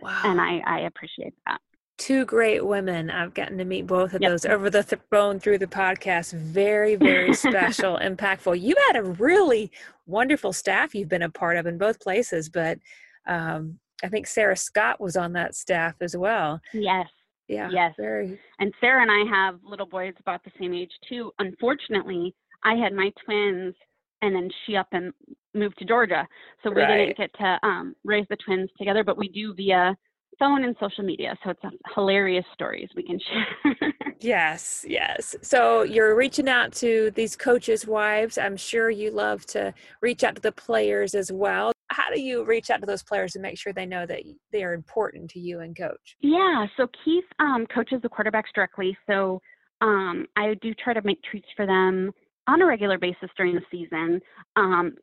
wow. 0.00 0.20
and 0.24 0.40
I, 0.40 0.60
I 0.66 0.80
appreciate 0.80 1.34
that 1.46 1.60
two 1.98 2.24
great 2.24 2.64
women. 2.64 3.10
I've 3.10 3.34
gotten 3.34 3.58
to 3.58 3.64
meet 3.64 3.86
both 3.86 4.14
of 4.14 4.22
yep. 4.22 4.30
those 4.30 4.44
over 4.44 4.70
the 4.70 4.82
th- 4.82 5.02
phone 5.10 5.38
through 5.38 5.58
the 5.58 5.66
podcast. 5.66 6.32
Very, 6.32 6.96
very 6.96 7.34
special, 7.34 7.98
impactful. 7.98 8.60
You 8.60 8.74
had 8.88 8.96
a 8.96 9.02
really 9.02 9.70
wonderful 10.06 10.52
staff 10.52 10.94
you've 10.94 11.08
been 11.08 11.22
a 11.22 11.30
part 11.30 11.56
of 11.56 11.66
in 11.66 11.78
both 11.78 12.00
places, 12.00 12.48
but 12.48 12.78
um, 13.26 13.78
I 14.02 14.08
think 14.08 14.26
Sarah 14.26 14.56
Scott 14.56 15.00
was 15.00 15.16
on 15.16 15.32
that 15.34 15.54
staff 15.54 15.94
as 16.00 16.16
well. 16.16 16.60
Yes. 16.72 17.06
Yeah. 17.48 17.68
Yes. 17.70 17.94
Very. 17.98 18.38
And 18.58 18.72
Sarah 18.80 19.02
and 19.02 19.10
I 19.10 19.36
have 19.36 19.60
little 19.62 19.86
boys 19.86 20.14
about 20.18 20.42
the 20.44 20.52
same 20.58 20.74
age 20.74 20.92
too. 21.08 21.30
Unfortunately, 21.38 22.34
I 22.64 22.74
had 22.74 22.92
my 22.92 23.12
twins 23.24 23.74
and 24.22 24.34
then 24.34 24.50
she 24.64 24.76
up 24.76 24.88
and 24.92 25.12
moved 25.54 25.78
to 25.78 25.84
Georgia. 25.84 26.26
So 26.62 26.70
we 26.70 26.80
right. 26.80 27.06
didn't 27.06 27.18
get 27.18 27.30
to 27.34 27.58
um, 27.62 27.94
raise 28.04 28.26
the 28.30 28.36
twins 28.44 28.70
together, 28.78 29.04
but 29.04 29.18
we 29.18 29.28
do 29.28 29.54
via 29.54 29.94
phone 30.38 30.64
and 30.64 30.76
social 30.80 31.04
media. 31.04 31.36
So 31.44 31.50
it's 31.50 31.60
hilarious 31.94 32.44
stories 32.52 32.88
we 32.96 33.02
can 33.02 33.18
share. 33.72 33.92
yes, 34.20 34.84
yes. 34.88 35.34
So 35.42 35.82
you're 35.82 36.14
reaching 36.16 36.48
out 36.48 36.72
to 36.74 37.10
these 37.14 37.36
coaches' 37.36 37.86
wives. 37.86 38.38
I'm 38.38 38.56
sure 38.56 38.90
you 38.90 39.10
love 39.10 39.46
to 39.46 39.72
reach 40.00 40.24
out 40.24 40.36
to 40.36 40.42
the 40.42 40.52
players 40.52 41.14
as 41.14 41.30
well. 41.32 41.72
how 41.90 42.10
do 42.12 42.20
you 42.20 42.44
reach 42.44 42.70
out 42.70 42.80
to 42.80 42.86
those 42.86 43.02
players 43.02 43.34
and 43.36 43.42
make 43.42 43.58
sure 43.58 43.72
they 43.72 43.86
know 43.86 44.06
that 44.06 44.22
they 44.52 44.64
are 44.64 44.74
important 44.74 45.30
to 45.30 45.38
you 45.40 45.60
and 45.60 45.76
coach? 45.76 46.16
Yeah, 46.20 46.66
so 46.76 46.88
Keith 47.04 47.24
um, 47.38 47.66
coaches 47.66 48.00
the 48.02 48.08
quarterbacks 48.08 48.52
directly. 48.54 48.96
So 49.08 49.40
um, 49.80 50.26
I 50.36 50.54
do 50.62 50.74
try 50.74 50.94
to 50.94 51.02
make 51.02 51.22
treats 51.22 51.48
for 51.56 51.66
them 51.66 52.12
on 52.46 52.60
a 52.62 52.66
regular 52.66 52.98
basis 52.98 53.30
during 53.36 53.54
the 53.54 53.62
season. 53.70 54.20
Um, 54.56 54.94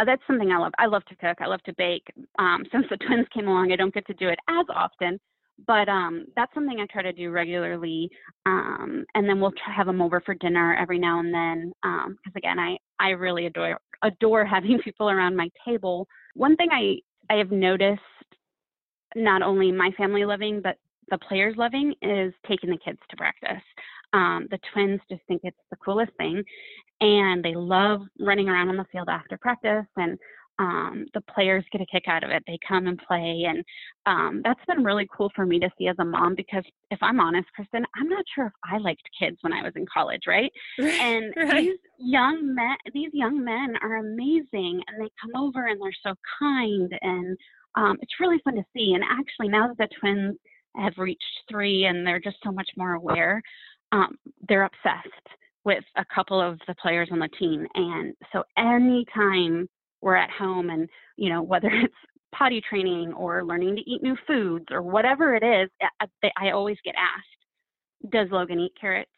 uh, 0.00 0.04
that's 0.04 0.22
something 0.26 0.50
I 0.50 0.58
love. 0.58 0.72
I 0.78 0.86
love 0.86 1.04
to 1.06 1.16
cook. 1.16 1.38
I 1.40 1.46
love 1.46 1.62
to 1.64 1.74
bake. 1.74 2.06
Um, 2.38 2.64
since 2.72 2.86
the 2.90 2.96
twins 2.96 3.26
came 3.34 3.48
along, 3.48 3.72
I 3.72 3.76
don't 3.76 3.94
get 3.94 4.06
to 4.06 4.14
do 4.14 4.28
it 4.28 4.38
as 4.48 4.66
often, 4.74 5.18
but 5.66 5.88
um, 5.88 6.26
that's 6.36 6.52
something 6.54 6.80
I 6.80 6.86
try 6.90 7.02
to 7.02 7.12
do 7.12 7.30
regularly. 7.30 8.10
Um, 8.46 9.04
and 9.14 9.28
then 9.28 9.40
we'll 9.40 9.52
try 9.52 9.74
have 9.74 9.86
them 9.86 10.02
over 10.02 10.20
for 10.20 10.34
dinner 10.34 10.74
every 10.76 10.98
now 10.98 11.20
and 11.20 11.34
then. 11.34 11.72
Because 11.82 12.32
um, 12.32 12.36
again, 12.36 12.58
I 12.58 12.76
I 12.98 13.10
really 13.10 13.46
adore 13.46 13.78
adore 14.02 14.44
having 14.46 14.78
people 14.82 15.10
around 15.10 15.36
my 15.36 15.48
table. 15.66 16.06
One 16.34 16.56
thing 16.56 16.68
I 16.72 16.96
I 17.32 17.36
have 17.36 17.50
noticed, 17.50 18.00
not 19.14 19.42
only 19.42 19.70
my 19.70 19.90
family 19.96 20.24
loving, 20.24 20.60
but 20.62 20.76
the 21.10 21.18
players 21.18 21.56
loving, 21.56 21.94
is 22.02 22.32
taking 22.48 22.70
the 22.70 22.78
kids 22.78 22.98
to 23.10 23.16
practice. 23.16 23.62
Um, 24.12 24.48
the 24.50 24.58
twins 24.72 25.00
just 25.10 25.22
think 25.28 25.42
it's 25.44 25.56
the 25.70 25.76
coolest 25.76 26.12
thing, 26.18 26.42
and 27.00 27.44
they 27.44 27.54
love 27.54 28.00
running 28.18 28.48
around 28.48 28.68
on 28.68 28.76
the 28.76 28.86
field 28.92 29.08
after 29.08 29.38
practice. 29.38 29.86
And 29.96 30.18
um, 30.58 31.06
the 31.14 31.22
players 31.22 31.64
get 31.72 31.80
a 31.80 31.86
kick 31.86 32.04
out 32.06 32.22
of 32.22 32.30
it. 32.30 32.42
They 32.46 32.58
come 32.68 32.86
and 32.86 33.00
play, 33.08 33.46
and 33.48 33.64
um, 34.04 34.42
that's 34.44 34.60
been 34.66 34.84
really 34.84 35.08
cool 35.16 35.30
for 35.34 35.46
me 35.46 35.58
to 35.58 35.70
see 35.78 35.88
as 35.88 35.96
a 35.98 36.04
mom. 36.04 36.34
Because 36.34 36.64
if 36.90 36.98
I'm 37.02 37.18
honest, 37.18 37.48
Kristen, 37.54 37.86
I'm 37.96 38.08
not 38.08 38.24
sure 38.34 38.46
if 38.46 38.52
I 38.70 38.76
liked 38.76 39.02
kids 39.18 39.38
when 39.40 39.54
I 39.54 39.62
was 39.62 39.72
in 39.76 39.86
college, 39.92 40.22
right? 40.26 40.52
And 40.78 41.32
right. 41.36 41.62
these 41.62 41.78
young 41.98 42.54
men, 42.54 42.76
these 42.92 43.10
young 43.14 43.42
men 43.42 43.74
are 43.80 43.96
amazing, 43.96 44.82
and 44.86 45.00
they 45.00 45.10
come 45.20 45.34
over 45.34 45.66
and 45.66 45.80
they're 45.80 45.92
so 46.04 46.14
kind, 46.38 46.92
and 47.00 47.38
um, 47.76 47.96
it's 48.02 48.20
really 48.20 48.40
fun 48.44 48.56
to 48.56 48.64
see. 48.76 48.92
And 48.92 49.04
actually, 49.04 49.48
now 49.48 49.68
that 49.68 49.78
the 49.78 49.88
twins 49.98 50.36
have 50.76 50.92
reached 50.98 51.24
three 51.50 51.86
and 51.86 52.06
they're 52.06 52.20
just 52.20 52.36
so 52.44 52.52
much 52.52 52.68
more 52.76 52.94
aware, 52.94 53.42
um, 53.92 54.16
they're 54.48 54.64
obsessed 54.64 55.28
with 55.64 55.84
a 55.96 56.04
couple 56.14 56.40
of 56.40 56.58
the 56.66 56.74
players 56.76 57.08
on 57.12 57.18
the 57.18 57.28
team. 57.38 57.66
And 57.74 58.14
so 58.32 58.42
anytime 58.56 59.68
we're 60.00 60.16
at 60.16 60.30
home 60.30 60.70
and, 60.70 60.88
you 61.16 61.28
know, 61.28 61.42
whether 61.42 61.68
it's 61.72 61.94
potty 62.34 62.62
training 62.68 63.12
or 63.12 63.44
learning 63.44 63.76
to 63.76 63.82
eat 63.82 64.02
new 64.02 64.16
foods 64.26 64.66
or 64.70 64.82
whatever 64.82 65.34
it 65.34 65.42
is, 65.42 65.68
I, 66.00 66.30
I 66.36 66.50
always 66.50 66.78
get 66.84 66.94
asked, 66.96 68.12
does 68.12 68.28
Logan 68.30 68.60
eat 68.60 68.72
carrots? 68.80 69.10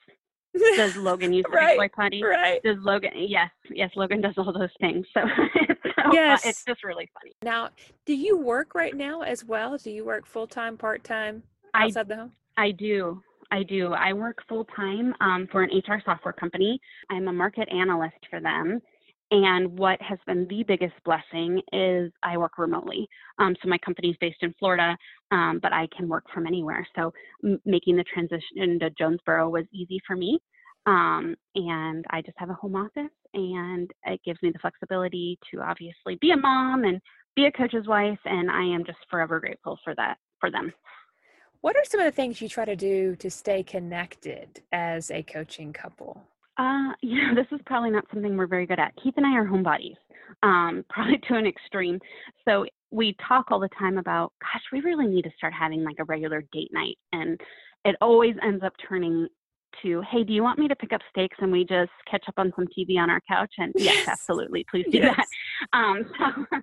Does 0.76 0.96
Logan 0.96 1.32
use 1.32 1.44
the 1.50 1.56
right, 1.56 1.78
boy 1.78 1.88
potty? 1.94 2.22
Right. 2.22 2.60
Does 2.62 2.78
Logan? 2.80 3.12
Yes, 3.14 3.50
yes. 3.70 3.90
Logan 3.96 4.20
does 4.20 4.34
all 4.36 4.52
those 4.52 4.70
things. 4.80 5.06
So, 5.14 5.20
so 6.02 6.12
yes, 6.12 6.44
it's 6.44 6.64
just 6.64 6.84
really 6.84 7.08
funny. 7.14 7.32
Now, 7.42 7.70
do 8.06 8.14
you 8.14 8.36
work 8.36 8.74
right 8.74 8.94
now 8.94 9.22
as 9.22 9.44
well? 9.44 9.78
Do 9.78 9.90
you 9.90 10.04
work 10.04 10.26
full 10.26 10.46
time, 10.46 10.76
part 10.76 11.04
time 11.04 11.42
outside 11.74 12.00
I, 12.00 12.04
the 12.04 12.16
home? 12.16 12.32
I 12.56 12.70
do. 12.72 13.22
I 13.52 13.62
do. 13.64 13.92
I 13.92 14.14
work 14.14 14.38
full 14.48 14.64
time 14.74 15.14
um, 15.20 15.46
for 15.52 15.62
an 15.62 15.70
HR 15.86 16.00
software 16.04 16.32
company. 16.32 16.80
I'm 17.10 17.28
a 17.28 17.32
market 17.32 17.68
analyst 17.70 18.16
for 18.30 18.40
them. 18.40 18.80
And 19.30 19.78
what 19.78 20.00
has 20.02 20.18
been 20.26 20.46
the 20.48 20.62
biggest 20.62 20.94
blessing 21.04 21.60
is 21.72 22.12
I 22.22 22.36
work 22.36 22.58
remotely. 22.58 23.06
Um, 23.38 23.54
so 23.62 23.68
my 23.68 23.78
company 23.78 24.10
is 24.10 24.16
based 24.20 24.42
in 24.42 24.54
Florida, 24.58 24.96
um, 25.30 25.58
but 25.62 25.72
I 25.72 25.86
can 25.96 26.08
work 26.08 26.24
from 26.34 26.46
anywhere. 26.46 26.86
So 26.96 27.12
m- 27.44 27.60
making 27.64 27.96
the 27.96 28.04
transition 28.04 28.78
to 28.80 28.90
Jonesboro 28.90 29.48
was 29.48 29.64
easy 29.72 30.00
for 30.06 30.16
me. 30.16 30.38
Um, 30.86 31.34
and 31.54 32.04
I 32.10 32.20
just 32.22 32.36
have 32.38 32.50
a 32.50 32.54
home 32.54 32.74
office, 32.74 33.12
and 33.34 33.90
it 34.04 34.20
gives 34.24 34.42
me 34.42 34.50
the 34.50 34.58
flexibility 34.58 35.38
to 35.50 35.60
obviously 35.60 36.16
be 36.20 36.32
a 36.32 36.36
mom 36.36 36.84
and 36.84 37.00
be 37.36 37.46
a 37.46 37.52
coach's 37.52 37.86
wife. 37.86 38.18
And 38.24 38.50
I 38.50 38.64
am 38.64 38.84
just 38.84 38.98
forever 39.10 39.40
grateful 39.40 39.78
for 39.84 39.94
that 39.94 40.16
for 40.40 40.50
them. 40.50 40.72
What 41.62 41.76
are 41.76 41.84
some 41.84 42.00
of 42.00 42.06
the 42.06 42.12
things 42.12 42.40
you 42.40 42.48
try 42.48 42.64
to 42.64 42.74
do 42.74 43.14
to 43.16 43.30
stay 43.30 43.62
connected 43.62 44.60
as 44.72 45.12
a 45.12 45.22
coaching 45.22 45.72
couple? 45.72 46.20
Uh, 46.58 46.90
yeah, 47.02 47.32
this 47.34 47.46
is 47.52 47.60
probably 47.66 47.90
not 47.90 48.04
something 48.12 48.36
we're 48.36 48.48
very 48.48 48.66
good 48.66 48.80
at. 48.80 48.92
Keith 49.00 49.14
and 49.16 49.24
I 49.24 49.36
are 49.36 49.46
homebodies, 49.46 49.96
um, 50.42 50.84
probably 50.90 51.18
to 51.28 51.34
an 51.36 51.46
extreme. 51.46 52.00
So 52.46 52.66
we 52.90 53.16
talk 53.26 53.46
all 53.52 53.60
the 53.60 53.70
time 53.78 53.96
about, 53.96 54.32
gosh, 54.40 54.62
we 54.72 54.80
really 54.80 55.06
need 55.06 55.22
to 55.22 55.30
start 55.38 55.54
having 55.54 55.84
like 55.84 55.96
a 56.00 56.04
regular 56.04 56.42
date 56.52 56.70
night. 56.72 56.98
And 57.12 57.40
it 57.84 57.94
always 58.00 58.34
ends 58.42 58.64
up 58.64 58.72
turning 58.88 59.28
to, 59.82 60.02
hey, 60.10 60.24
do 60.24 60.32
you 60.32 60.42
want 60.42 60.58
me 60.58 60.66
to 60.66 60.76
pick 60.76 60.92
up 60.92 61.00
steaks 61.10 61.36
and 61.40 61.52
we 61.52 61.64
just 61.64 61.92
catch 62.10 62.24
up 62.28 62.34
on 62.38 62.52
some 62.56 62.66
TV 62.66 62.98
on 62.98 63.08
our 63.08 63.20
couch? 63.28 63.52
And 63.58 63.72
yes, 63.76 63.94
yes 63.94 64.08
absolutely, 64.08 64.66
please 64.68 64.86
do 64.90 64.98
yes. 64.98 65.16
that. 65.16 65.78
Um, 65.78 66.10
so, 66.18 66.58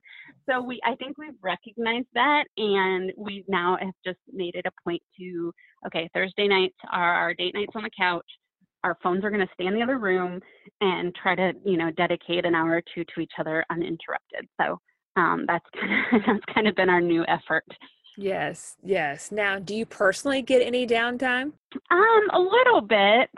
so 0.50 0.62
we, 0.62 0.80
I 0.86 0.96
think 0.96 1.18
we've 1.18 1.34
recognized 1.42 2.08
that, 2.14 2.46
and 2.58 3.12
we 3.18 3.44
now 3.48 3.78
have 3.80 3.94
just 4.06 4.20
made 4.32 4.56
it 4.56 4.66
a 4.66 4.72
point 4.84 5.02
to, 5.20 5.54
okay, 5.88 6.10
Thursday 6.14 6.48
nights 6.48 6.76
are 6.92 7.14
our 7.14 7.34
date 7.34 7.54
nights 7.54 7.74
on 7.76 7.84
the 7.84 7.90
couch. 7.98 8.26
Our 8.84 8.98
phones 9.04 9.24
are 9.24 9.30
going 9.30 9.46
to 9.46 9.54
stay 9.54 9.66
in 9.66 9.76
the 9.76 9.82
other 9.82 9.98
room, 9.98 10.40
and 10.82 11.14
try 11.16 11.36
to, 11.36 11.54
you 11.66 11.78
know, 11.78 11.92
dedicate 11.92 12.46
an 12.46 12.56
hour 12.56 12.72
or 12.72 12.84
two 12.94 13.04
to 13.16 13.22
each 13.22 13.34
other 13.40 13.66
uninterrupted. 13.70 14.48
So 14.60 14.80
um, 15.16 15.46
that's 15.48 15.66
kind 15.80 16.16
of 16.16 16.22
that's 16.26 16.54
kind 16.54 16.68
of 16.68 16.76
been 16.76 16.90
our 16.90 17.02
new 17.02 17.26
effort. 17.28 17.66
Yes, 18.18 18.76
yes. 18.84 19.32
Now, 19.32 19.60
do 19.60 19.76
you 19.76 19.86
personally 19.86 20.42
get 20.42 20.62
any 20.62 20.86
downtime? 20.86 21.54
Um, 21.92 22.30
a 22.34 22.40
little 22.40 22.82
bit. 22.82 23.30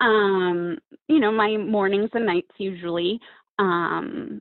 Um, 0.00 0.78
you 1.08 1.20
know, 1.20 1.30
my 1.30 1.58
mornings 1.58 2.08
and 2.14 2.24
nights 2.24 2.52
usually, 2.56 3.20
um, 3.58 4.40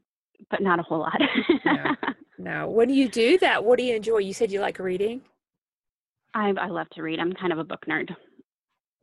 but 0.49 0.61
not 0.61 0.79
a 0.79 0.83
whole 0.83 0.99
lot. 0.99 1.21
no, 1.65 1.95
no. 2.37 2.69
When 2.69 2.87
do 2.87 2.93
you 2.93 3.09
do 3.09 3.37
that? 3.39 3.63
What 3.63 3.77
do 3.77 3.85
you 3.85 3.95
enjoy? 3.95 4.19
You 4.19 4.33
said 4.33 4.51
you 4.51 4.59
like 4.61 4.79
reading. 4.79 5.21
I 6.33 6.49
I 6.49 6.67
love 6.67 6.89
to 6.91 7.01
read. 7.01 7.19
I'm 7.19 7.33
kind 7.33 7.53
of 7.53 7.59
a 7.59 7.63
book 7.63 7.85
nerd. 7.87 8.15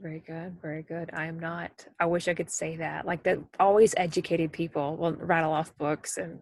Very 0.00 0.22
good, 0.26 0.56
very 0.60 0.82
good. 0.82 1.10
I 1.14 1.24
am 1.26 1.40
not. 1.40 1.86
I 1.98 2.06
wish 2.06 2.28
I 2.28 2.34
could 2.34 2.50
say 2.50 2.76
that. 2.76 3.06
Like 3.06 3.22
that, 3.22 3.38
always 3.58 3.94
educated 3.96 4.52
people 4.52 4.96
will 4.96 5.12
rattle 5.12 5.52
off 5.52 5.76
books, 5.78 6.18
and 6.18 6.40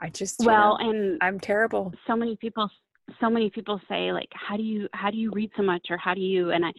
I 0.00 0.08
just 0.08 0.40
well, 0.40 0.78
know, 0.78 0.88
and 0.90 1.18
I'm 1.20 1.38
terrible. 1.38 1.92
So 2.06 2.16
many 2.16 2.36
people 2.36 2.70
so 3.20 3.28
many 3.28 3.50
people 3.50 3.80
say 3.88 4.12
like 4.12 4.28
how 4.32 4.56
do 4.56 4.62
you 4.62 4.88
how 4.92 5.10
do 5.10 5.16
you 5.16 5.30
read 5.32 5.50
so 5.56 5.62
much 5.62 5.86
or 5.90 5.96
how 5.96 6.14
do 6.14 6.20
you 6.20 6.50
and 6.50 6.64
i 6.64 6.72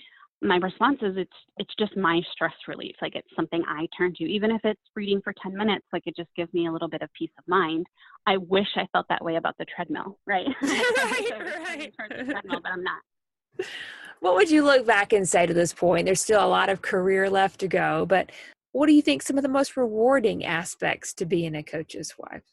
my 0.44 0.58
response 0.58 0.98
is 1.02 1.16
it's 1.18 1.32
it's 1.58 1.74
just 1.80 1.96
my 1.96 2.22
stress 2.34 2.54
relief 2.68 2.96
like 3.02 3.16
it's 3.16 3.28
something 3.36 3.64
i 3.68 3.88
turn 3.98 4.14
to 4.14 4.24
even 4.26 4.52
if 4.52 4.62
it's 4.64 4.82
reading 4.96 5.22
for 5.24 5.34
10 5.42 5.56
minutes 5.56 5.86
like 5.94 6.04
it 6.06 6.16
just 6.16 6.30
gives 6.36 6.54
me 6.54 6.68
a 6.68 6.72
little 6.72 6.90
bit 6.90 7.02
of 7.02 7.10
peace 7.18 7.32
of 7.40 7.48
mind. 7.48 7.86
I 8.28 8.38
wish 8.38 8.68
i 8.76 8.88
felt 8.92 9.08
that 9.10 9.24
way 9.24 9.38
about 9.38 9.58
the 9.58 9.66
treadmill 9.66 10.20
right? 10.28 10.46
Right, 10.62 11.32
right. 11.70 11.94
treadmill, 11.96 12.60
but 12.62 12.72
i'm 12.72 12.84
not. 12.84 13.66
What 14.20 14.36
would 14.36 14.50
you 14.50 14.64
look 14.64 14.86
back 14.88 15.12
and 15.12 15.28
say 15.28 15.46
to 15.46 15.54
this 15.54 15.74
point? 15.74 16.06
There's 16.06 16.22
still 16.22 16.44
a 16.44 16.48
lot 16.48 16.70
of 16.70 16.82
career 16.82 17.30
left 17.30 17.60
to 17.62 17.68
go 17.68 18.06
but 18.06 18.32
what 18.74 18.88
do 18.88 18.94
you 18.94 19.02
think 19.02 19.22
some 19.22 19.38
of 19.38 19.44
the 19.44 19.50
most 19.50 19.78
rewarding 19.78 20.44
aspects 20.44 21.14
to 21.16 21.26
being 21.26 21.56
a 21.56 21.64
coach's 21.64 22.16
wife 22.18 22.44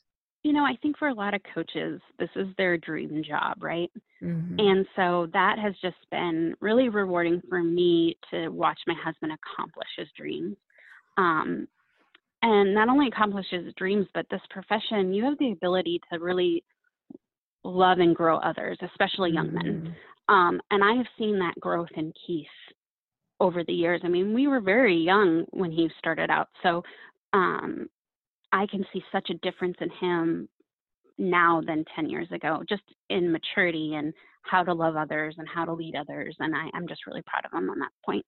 you 0.42 0.52
know, 0.52 0.64
I 0.64 0.76
think 0.80 0.96
for 0.98 1.08
a 1.08 1.14
lot 1.14 1.34
of 1.34 1.42
coaches, 1.54 2.00
this 2.18 2.30
is 2.34 2.48
their 2.56 2.78
dream 2.78 3.22
job, 3.26 3.62
right? 3.62 3.90
Mm-hmm. 4.22 4.58
And 4.58 4.86
so 4.96 5.28
that 5.32 5.58
has 5.58 5.74
just 5.82 5.98
been 6.10 6.54
really 6.60 6.88
rewarding 6.88 7.42
for 7.48 7.62
me 7.62 8.16
to 8.30 8.48
watch 8.48 8.78
my 8.86 8.94
husband 8.94 9.32
accomplish 9.32 9.88
his 9.96 10.08
dreams. 10.16 10.56
Um, 11.18 11.68
and 12.42 12.74
not 12.74 12.88
only 12.88 13.08
accomplish 13.08 13.46
his 13.50 13.74
dreams, 13.76 14.06
but 14.14 14.24
this 14.30 14.40
profession, 14.48 15.12
you 15.12 15.24
have 15.24 15.38
the 15.38 15.52
ability 15.52 16.00
to 16.10 16.18
really 16.18 16.64
love 17.62 17.98
and 17.98 18.16
grow 18.16 18.38
others, 18.38 18.78
especially 18.82 19.32
young 19.32 19.48
mm-hmm. 19.48 19.84
men. 19.84 19.94
Um, 20.30 20.60
and 20.70 20.82
I 20.82 20.94
have 20.94 21.06
seen 21.18 21.38
that 21.40 21.60
growth 21.60 21.88
in 21.96 22.14
Keith 22.26 22.46
over 23.40 23.62
the 23.64 23.72
years. 23.72 24.00
I 24.04 24.08
mean, 24.08 24.32
we 24.32 24.46
were 24.46 24.60
very 24.60 24.96
young 24.96 25.44
when 25.50 25.70
he 25.70 25.90
started 25.98 26.30
out. 26.30 26.48
So 26.62 26.82
um, 27.34 27.88
I 28.52 28.66
can 28.66 28.84
see 28.92 29.02
such 29.12 29.30
a 29.30 29.34
difference 29.34 29.76
in 29.80 29.90
him 29.90 30.48
now 31.18 31.60
than 31.64 31.84
10 31.94 32.08
years 32.08 32.28
ago, 32.32 32.62
just 32.68 32.82
in 33.08 33.30
maturity 33.30 33.94
and 33.94 34.12
how 34.42 34.62
to 34.62 34.72
love 34.72 34.96
others 34.96 35.34
and 35.38 35.46
how 35.46 35.64
to 35.64 35.72
lead 35.72 35.94
others. 35.94 36.34
And 36.40 36.54
I, 36.54 36.68
am 36.74 36.88
just 36.88 37.06
really 37.06 37.22
proud 37.22 37.44
of 37.44 37.52
him 37.52 37.70
on 37.70 37.78
that 37.78 37.92
point. 38.04 38.24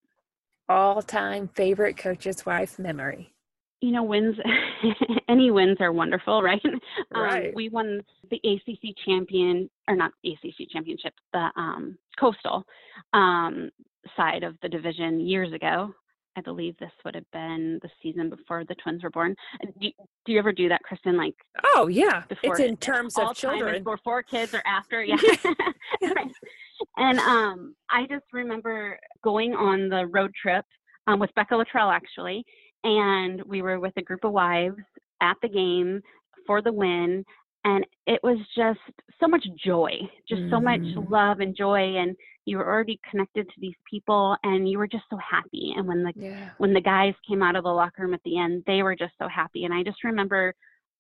All 0.69 1.03
time 1.03 1.49
favorite 1.55 1.97
coach's 1.97 2.47
wife 2.47 2.79
memory. 2.79 3.33
You 3.81 3.91
know, 3.91 4.05
wins, 4.05 4.37
any 5.29 5.51
wins 5.51 5.79
are 5.81 5.93
wonderful, 5.93 6.43
right? 6.43 6.63
Right. 7.15 7.49
Um, 7.49 7.53
we 7.55 7.69
won 7.69 8.03
the 8.31 8.41
ACC 8.45 8.95
champion, 9.05 9.69
or 9.89 9.97
not 9.97 10.13
ACC 10.25 10.69
championship, 10.71 11.13
the 11.33 11.51
um, 11.57 11.99
coastal 12.19 12.65
um, 13.13 13.71
side 14.17 14.45
of 14.45 14.57
the 14.63 14.69
division 14.69 15.21
years 15.21 15.53
ago. 15.53 15.93
I 16.37 16.41
believe 16.41 16.77
this 16.79 16.91
would 17.05 17.15
have 17.15 17.31
been 17.33 17.79
the 17.83 17.91
season 18.03 18.31
before 18.31 18.65
the 18.65 18.75
twins 18.77 19.03
were 19.03 19.11
born. 19.11 19.35
Do, 19.81 19.91
do 20.25 20.33
you 20.33 20.39
ever 20.39 20.53
do 20.53 20.69
that, 20.69 20.83
Kristen? 20.83 21.17
Like, 21.17 21.35
oh 21.75 21.89
yeah, 21.89 22.23
before, 22.29 22.53
it's 22.53 22.61
in 22.61 22.77
terms 22.79 23.19
of 23.19 23.35
children, 23.35 23.83
before 23.85 24.23
kids 24.23 24.55
or 24.55 24.63
after, 24.67 25.03
yeah. 25.05 25.17
and 26.97 27.19
um, 27.19 27.75
I 27.91 28.07
just 28.07 28.25
remember 28.33 28.99
going 29.23 29.55
on 29.55 29.89
the 29.89 30.07
road 30.07 30.33
trip 30.41 30.65
um, 31.07 31.19
with 31.21 31.35
Becca 31.35 31.55
Littrell 31.55 31.93
actually, 31.93 32.45
and 32.85 33.43
we 33.45 33.63
were 33.63 33.79
with 33.81 33.93
a 33.97 34.03
group 34.03 34.25
of 34.25 34.33
wives 34.33 34.77
at 35.21 35.37
the 35.43 35.49
game 35.49 36.01
for 36.47 36.63
the 36.63 36.73
win. 36.73 37.25
and 37.65 37.87
it 38.09 38.19
was 38.25 38.39
just 38.57 38.81
so 39.21 39.29
much 39.29 39.47
joy, 39.65 39.93
just 40.29 40.43
so 40.51 40.61
much 40.61 40.81
Mhm. 40.81 41.09
love 41.09 41.39
and 41.39 41.55
joy, 41.57 41.97
and 41.97 42.17
you 42.45 42.59
were 42.59 42.67
already 42.67 43.01
connected 43.09 43.49
to 43.49 43.55
these 43.61 43.77
people, 43.89 44.37
and 44.43 44.69
you 44.69 44.79
were 44.79 44.89
just 44.89 45.05
so 45.11 45.17
happy. 45.17 45.75
And 45.77 45.87
when 45.87 46.03
the 46.03 46.13
Yeah. 46.17 46.51
when 46.59 46.73
the 46.73 46.81
guys 46.81 47.15
came 47.27 47.43
out 47.43 47.57
of 47.57 47.65
the 47.65 47.71
locker 47.73 48.03
room 48.03 48.15
at 48.15 48.23
the 48.25 48.39
end, 48.39 48.65
they 48.67 48.83
were 48.83 48.97
just 48.97 49.15
so 49.19 49.29
happy. 49.29 49.65
And 49.65 49.73
I 49.75 49.83
just 49.83 50.03
remember 50.05 50.55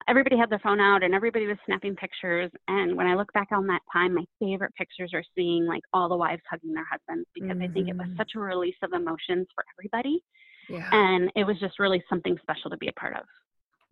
everybody 0.08 0.36
had 0.36 0.50
their 0.50 0.58
phone 0.58 0.80
out 0.80 1.04
and 1.04 1.14
everybody 1.14 1.46
was 1.46 1.56
snapping 1.64 1.94
pictures. 1.94 2.50
And 2.66 2.96
when 2.96 3.06
I 3.06 3.14
look 3.14 3.32
back 3.32 3.48
on 3.52 3.68
that 3.68 3.82
time, 3.92 4.14
my 4.14 4.24
favorite 4.40 4.74
pictures 4.74 5.12
are 5.14 5.22
seeing 5.36 5.64
like 5.64 5.82
all 5.92 6.08
the 6.08 6.16
wives 6.16 6.42
hugging 6.50 6.72
their 6.74 6.84
husbands 6.90 7.28
because 7.34 7.56
I 7.60 7.68
think 7.68 7.88
it 7.88 7.96
was 7.96 8.08
Mhm. 8.08 8.16
such 8.16 8.32
a 8.34 8.40
release 8.40 8.74
of 8.82 8.92
emotions 8.94 9.46
for 9.54 9.64
everybody. 9.78 10.24
Yeah. 10.68 10.88
And 10.92 11.30
it 11.36 11.44
was 11.44 11.58
just 11.60 11.78
really 11.78 12.02
something 12.08 12.36
special 12.38 12.68
to 12.70 12.76
be 12.76 12.88
a 12.88 12.92
part 12.94 13.16
of. 13.16 13.26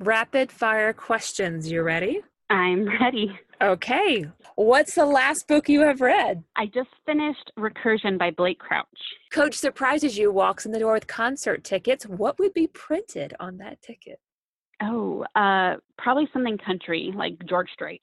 Rapid 0.01 0.51
fire 0.51 0.93
questions. 0.93 1.71
You 1.71 1.83
ready? 1.83 2.23
I'm 2.51 2.87
ready. 3.01 3.39
Okay. 3.63 4.27
What's 4.57 4.97
the 4.97 5.07
last 5.07 5.47
book 5.47 5.69
you 5.69 5.83
have 5.83 6.01
read? 6.01 6.43
I 6.57 6.67
just 6.67 6.89
finished 7.07 7.53
Recursion 7.57 8.19
by 8.19 8.33
Blake 8.33 8.59
Crouch. 8.59 8.87
Coach 9.31 9.55
surprises 9.55 10.19
you, 10.19 10.33
walks 10.33 10.67
in 10.67 10.73
the 10.73 10.81
door 10.81 10.95
with 10.95 11.07
concert 11.07 11.63
tickets. 11.63 12.05
What 12.07 12.41
would 12.41 12.53
be 12.53 12.67
printed 12.67 13.35
on 13.39 13.59
that 13.59 13.81
ticket? 13.83 14.19
Oh, 14.83 15.25
uh, 15.37 15.77
probably 15.97 16.29
something 16.33 16.59
country 16.59 17.13
like 17.15 17.35
George 17.49 17.71
Strait. 17.73 18.03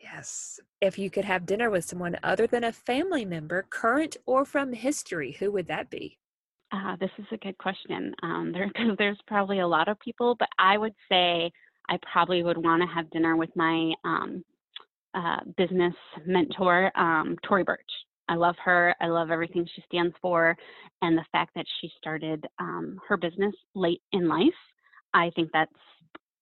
Yes. 0.00 0.60
If 0.80 0.98
you 0.98 1.10
could 1.10 1.24
have 1.24 1.44
dinner 1.44 1.68
with 1.68 1.84
someone 1.84 2.16
other 2.22 2.46
than 2.46 2.64
a 2.64 2.72
family 2.72 3.24
member, 3.24 3.66
current 3.70 4.16
or 4.24 4.44
from 4.44 4.72
history, 4.72 5.36
who 5.40 5.50
would 5.50 5.66
that 5.66 5.90
be? 5.90 6.18
Uh, 6.72 6.94
this 7.00 7.10
is 7.18 7.26
a 7.32 7.36
good 7.38 7.58
question. 7.58 8.14
Um, 8.22 8.52
there, 8.52 8.70
cause 8.76 8.94
there's 8.98 9.18
probably 9.26 9.58
a 9.58 9.66
lot 9.66 9.88
of 9.88 9.98
people, 9.98 10.36
but 10.38 10.48
I 10.58 10.78
would 10.78 10.94
say 11.10 11.50
I 11.90 11.98
probably 12.10 12.42
would 12.42 12.56
want 12.56 12.82
to 12.82 12.94
have 12.94 13.10
dinner 13.10 13.36
with 13.36 13.50
my 13.56 13.92
um, 14.04 14.44
uh, 15.14 15.40
business 15.56 15.94
mentor, 16.24 16.90
um, 16.96 17.36
Tory 17.46 17.64
Burch. 17.64 17.80
I 18.28 18.36
love 18.36 18.54
her. 18.64 18.94
I 19.00 19.08
love 19.08 19.32
everything 19.32 19.66
she 19.74 19.82
stands 19.86 20.14
for, 20.22 20.56
and 21.02 21.18
the 21.18 21.24
fact 21.32 21.50
that 21.56 21.66
she 21.80 21.90
started 21.98 22.46
um, 22.60 22.98
her 23.08 23.16
business 23.16 23.54
late 23.74 24.02
in 24.12 24.28
life. 24.28 24.46
I 25.12 25.30
think 25.34 25.50
that's 25.52 25.72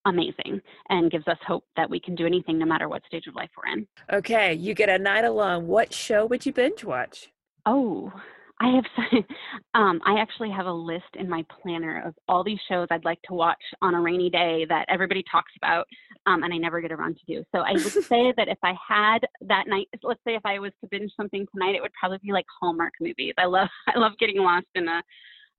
amazing 0.04 0.60
and 0.90 1.10
gives 1.10 1.26
us 1.28 1.38
hope 1.46 1.64
that 1.76 1.88
we 1.88 1.98
can 1.98 2.14
do 2.14 2.26
anything 2.26 2.58
no 2.58 2.66
matter 2.66 2.88
what 2.88 3.02
stage 3.06 3.26
of 3.26 3.34
life 3.34 3.50
we're 3.56 3.72
in. 3.72 3.86
Okay, 4.12 4.52
you 4.52 4.74
get 4.74 4.90
a 4.90 4.98
night 4.98 5.24
alone. 5.24 5.66
What 5.66 5.94
show 5.94 6.26
would 6.26 6.44
you 6.44 6.52
binge 6.52 6.84
watch? 6.84 7.30
Oh, 7.64 8.12
I 8.60 8.68
have. 8.74 9.24
Um, 9.74 10.00
I 10.04 10.18
actually 10.18 10.50
have 10.50 10.66
a 10.66 10.72
list 10.72 11.04
in 11.14 11.28
my 11.28 11.44
planner 11.62 12.02
of 12.04 12.14
all 12.26 12.42
these 12.42 12.58
shows 12.68 12.88
I'd 12.90 13.04
like 13.04 13.20
to 13.22 13.34
watch 13.34 13.62
on 13.80 13.94
a 13.94 14.00
rainy 14.00 14.28
day 14.28 14.66
that 14.68 14.86
everybody 14.88 15.22
talks 15.30 15.52
about, 15.56 15.86
um, 16.26 16.42
and 16.42 16.52
I 16.52 16.56
never 16.56 16.80
get 16.80 16.90
around 16.90 17.16
to 17.16 17.32
do. 17.32 17.44
So 17.54 17.60
I 17.60 17.72
would 17.72 17.82
say 17.82 18.32
that 18.36 18.48
if 18.48 18.58
I 18.64 18.74
had 18.86 19.20
that 19.42 19.68
night, 19.68 19.86
let's 20.02 20.20
say 20.26 20.34
if 20.34 20.44
I 20.44 20.58
was 20.58 20.72
to 20.80 20.88
binge 20.90 21.12
something 21.16 21.46
tonight, 21.52 21.76
it 21.76 21.82
would 21.82 21.92
probably 21.92 22.18
be 22.22 22.32
like 22.32 22.46
Hallmark 22.60 22.94
movies. 23.00 23.34
I 23.38 23.44
love. 23.44 23.68
I 23.94 23.98
love 23.98 24.12
getting 24.18 24.38
lost 24.38 24.66
in 24.74 24.88
a 24.88 25.02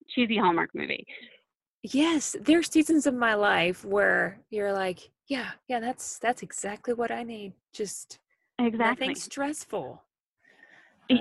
cheesy 0.10 0.38
Hallmark 0.38 0.72
movie. 0.74 1.06
Yes, 1.84 2.36
there 2.42 2.60
are 2.60 2.64
seasons 2.64 3.08
of 3.08 3.14
my 3.14 3.36
life 3.36 3.86
where 3.86 4.40
you're 4.50 4.74
like, 4.74 5.12
yeah, 5.28 5.52
yeah, 5.70 5.80
that's 5.80 6.20
that's 6.20 6.42
exactly 6.42 6.94
what 6.94 7.12
I 7.12 7.24
need. 7.24 7.54
Just 7.72 8.20
Exactly. 8.60 9.08
nothing 9.08 9.16
stressful. 9.16 10.04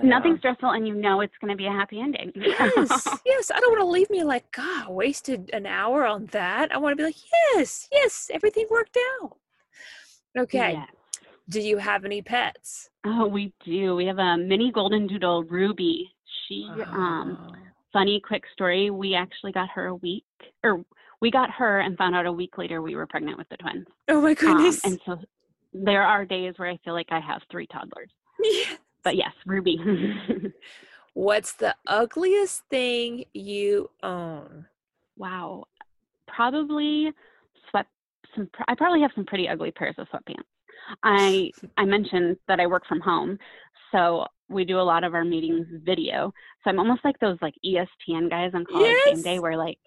Nothing 0.02 0.36
stressful, 0.38 0.70
and 0.70 0.86
you 0.86 0.94
know 0.94 1.20
it's 1.22 1.32
going 1.40 1.50
to 1.50 1.56
be 1.56 1.66
a 1.66 1.70
happy 1.70 2.00
ending. 2.00 2.30
Yes, 2.34 3.20
yes. 3.24 3.50
I 3.50 3.58
don't 3.60 3.72
want 3.72 3.80
to 3.82 3.86
leave 3.86 4.10
me 4.10 4.22
like, 4.22 4.50
God, 4.52 4.86
I 4.86 4.90
wasted 4.90 5.50
an 5.52 5.64
hour 5.66 6.04
on 6.04 6.26
that. 6.32 6.72
I 6.74 6.78
want 6.78 6.92
to 6.92 6.96
be 6.96 7.04
like, 7.04 7.16
yes, 7.54 7.88
yes, 7.90 8.30
everything 8.32 8.66
worked 8.70 8.98
out. 9.22 9.36
Okay. 10.38 10.72
Yeah. 10.72 10.86
Do 11.48 11.60
you 11.60 11.78
have 11.78 12.04
any 12.04 12.20
pets? 12.20 12.90
Oh, 13.06 13.26
we 13.26 13.54
do. 13.64 13.96
We 13.96 14.04
have 14.06 14.18
a 14.18 14.36
mini 14.36 14.70
golden 14.70 15.06
doodle, 15.06 15.44
Ruby. 15.44 16.10
She 16.46 16.68
um 16.92 17.38
Oh. 17.40 17.54
funny 17.92 18.20
quick 18.20 18.44
story 18.52 18.90
we 18.90 19.14
actually 19.14 19.52
got 19.52 19.68
her 19.70 19.86
a 19.86 19.94
week 19.94 20.24
or 20.62 20.84
we 21.22 21.30
got 21.30 21.50
her 21.50 21.80
and 21.80 21.96
found 21.96 22.14
out 22.14 22.26
a 22.26 22.32
week 22.32 22.58
later 22.58 22.82
we 22.82 22.94
were 22.94 23.06
pregnant 23.06 23.38
with 23.38 23.48
the 23.48 23.56
twins 23.56 23.86
Oh 24.08 24.20
my 24.20 24.30
Um, 24.30 24.34
goodness. 24.34 24.84
and 24.84 25.00
so 25.06 25.18
there 25.72 26.02
are 26.02 26.24
days 26.26 26.54
where 26.58 26.68
i 26.68 26.78
feel 26.84 26.92
like 26.92 27.08
i 27.10 27.18
have 27.18 27.40
three 27.50 27.66
toddlers 27.66 28.10
Yeah. 28.42 28.76
But 29.08 29.16
yes 29.16 29.32
ruby 29.46 29.78
What's 31.14 31.54
the 31.54 31.74
ugliest 31.86 32.62
thing 32.70 33.24
you 33.32 33.88
own? 34.02 34.66
wow 35.16 35.64
probably 36.26 37.10
sweat 37.70 37.86
some 38.36 38.50
i 38.68 38.74
probably 38.74 39.00
have 39.00 39.10
some 39.14 39.24
pretty 39.24 39.48
ugly 39.48 39.70
pairs 39.70 39.94
of 39.96 40.06
sweatpants 40.08 40.44
i 41.04 41.50
i 41.78 41.86
mentioned 41.86 42.36
that 42.48 42.60
i 42.60 42.66
work 42.66 42.84
from 42.86 43.00
home 43.00 43.38
so 43.92 44.26
we 44.50 44.66
do 44.66 44.78
a 44.78 44.88
lot 44.92 45.04
of 45.04 45.14
our 45.14 45.24
meetings 45.24 45.66
video 45.84 46.30
so 46.62 46.68
i'm 46.70 46.78
almost 46.78 47.02
like 47.02 47.18
those 47.18 47.38
like 47.40 47.54
espn 47.64 48.28
guys 48.28 48.50
on 48.54 48.66
college 48.70 48.98
game 49.06 49.16
Yes. 49.16 49.24
day 49.24 49.38
where 49.38 49.56
like 49.56 49.78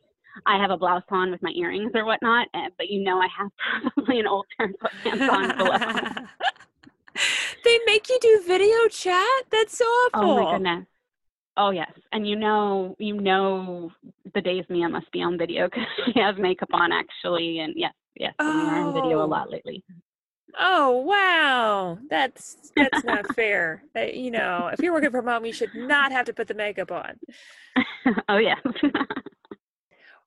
I 0.45 0.57
have 0.62 0.71
a 0.71 0.77
blouse 0.77 1.03
on 1.12 1.29
with 1.29 1.41
my 1.43 1.51
earrings 1.57 1.91
or 1.93 2.05
whatnot, 2.05 2.47
eh, 2.53 2.69
but 2.77 2.88
you 2.89 3.03
know 3.03 3.19
I 3.19 3.27
have 3.38 3.49
probably 3.93 4.21
an 4.21 4.27
old 4.27 4.45
pair 4.57 4.67
of 4.67 4.75
sweatpants 4.81 5.27
on 5.29 5.57
below. 5.57 5.77
They 7.63 7.80
make 7.86 8.10
you 8.10 8.17
do 8.21 8.43
video 8.47 8.88
chat? 8.89 9.43
That's 9.52 9.78
so 9.78 9.86
awful. 9.86 10.32
Oh 10.32 10.45
my 10.45 10.52
goodness. 10.54 10.86
Oh 11.58 11.71
yes, 11.71 11.91
and 12.12 12.28
you 12.28 12.36
know, 12.38 12.95
you 12.97 13.13
know, 13.19 13.91
the 14.34 14.41
days 14.41 14.63
Mia 14.69 14.88
must 14.89 15.12
be 15.12 15.21
on 15.21 15.38
video 15.38 15.67
because 15.67 15.86
she 16.06 16.19
has 16.19 16.36
makeup 16.38 16.69
on 16.74 16.91
actually, 16.91 17.60
and 17.60 17.74
yes, 17.76 17.93
yes, 18.15 18.34
we 18.39 18.45
are 18.45 18.88
on 18.88 18.93
video 18.93 19.19
a 19.19 19.24
Oh. 19.24 19.28
lot 19.28 19.52
lately. 19.52 19.84
Oh 20.58 20.97
wow, 21.02 21.97
that's 22.10 22.71
that's 22.76 23.04
not 23.04 23.28
fair. 23.36 23.84
Uh, 23.95 24.02
you 24.02 24.32
know, 24.32 24.69
if 24.71 24.82
you're 24.82 24.93
working 24.93 25.12
from 25.12 25.28
home, 25.28 25.45
you 25.45 25.54
should 25.54 25.76
not 25.76 26.12
have 26.12 26.26
to 26.26 26.34
put 26.34 26.47
the 26.47 26.54
makeup 26.54 26.91
on. 26.91 27.19
oh 28.30 28.38
yes. 28.38 28.60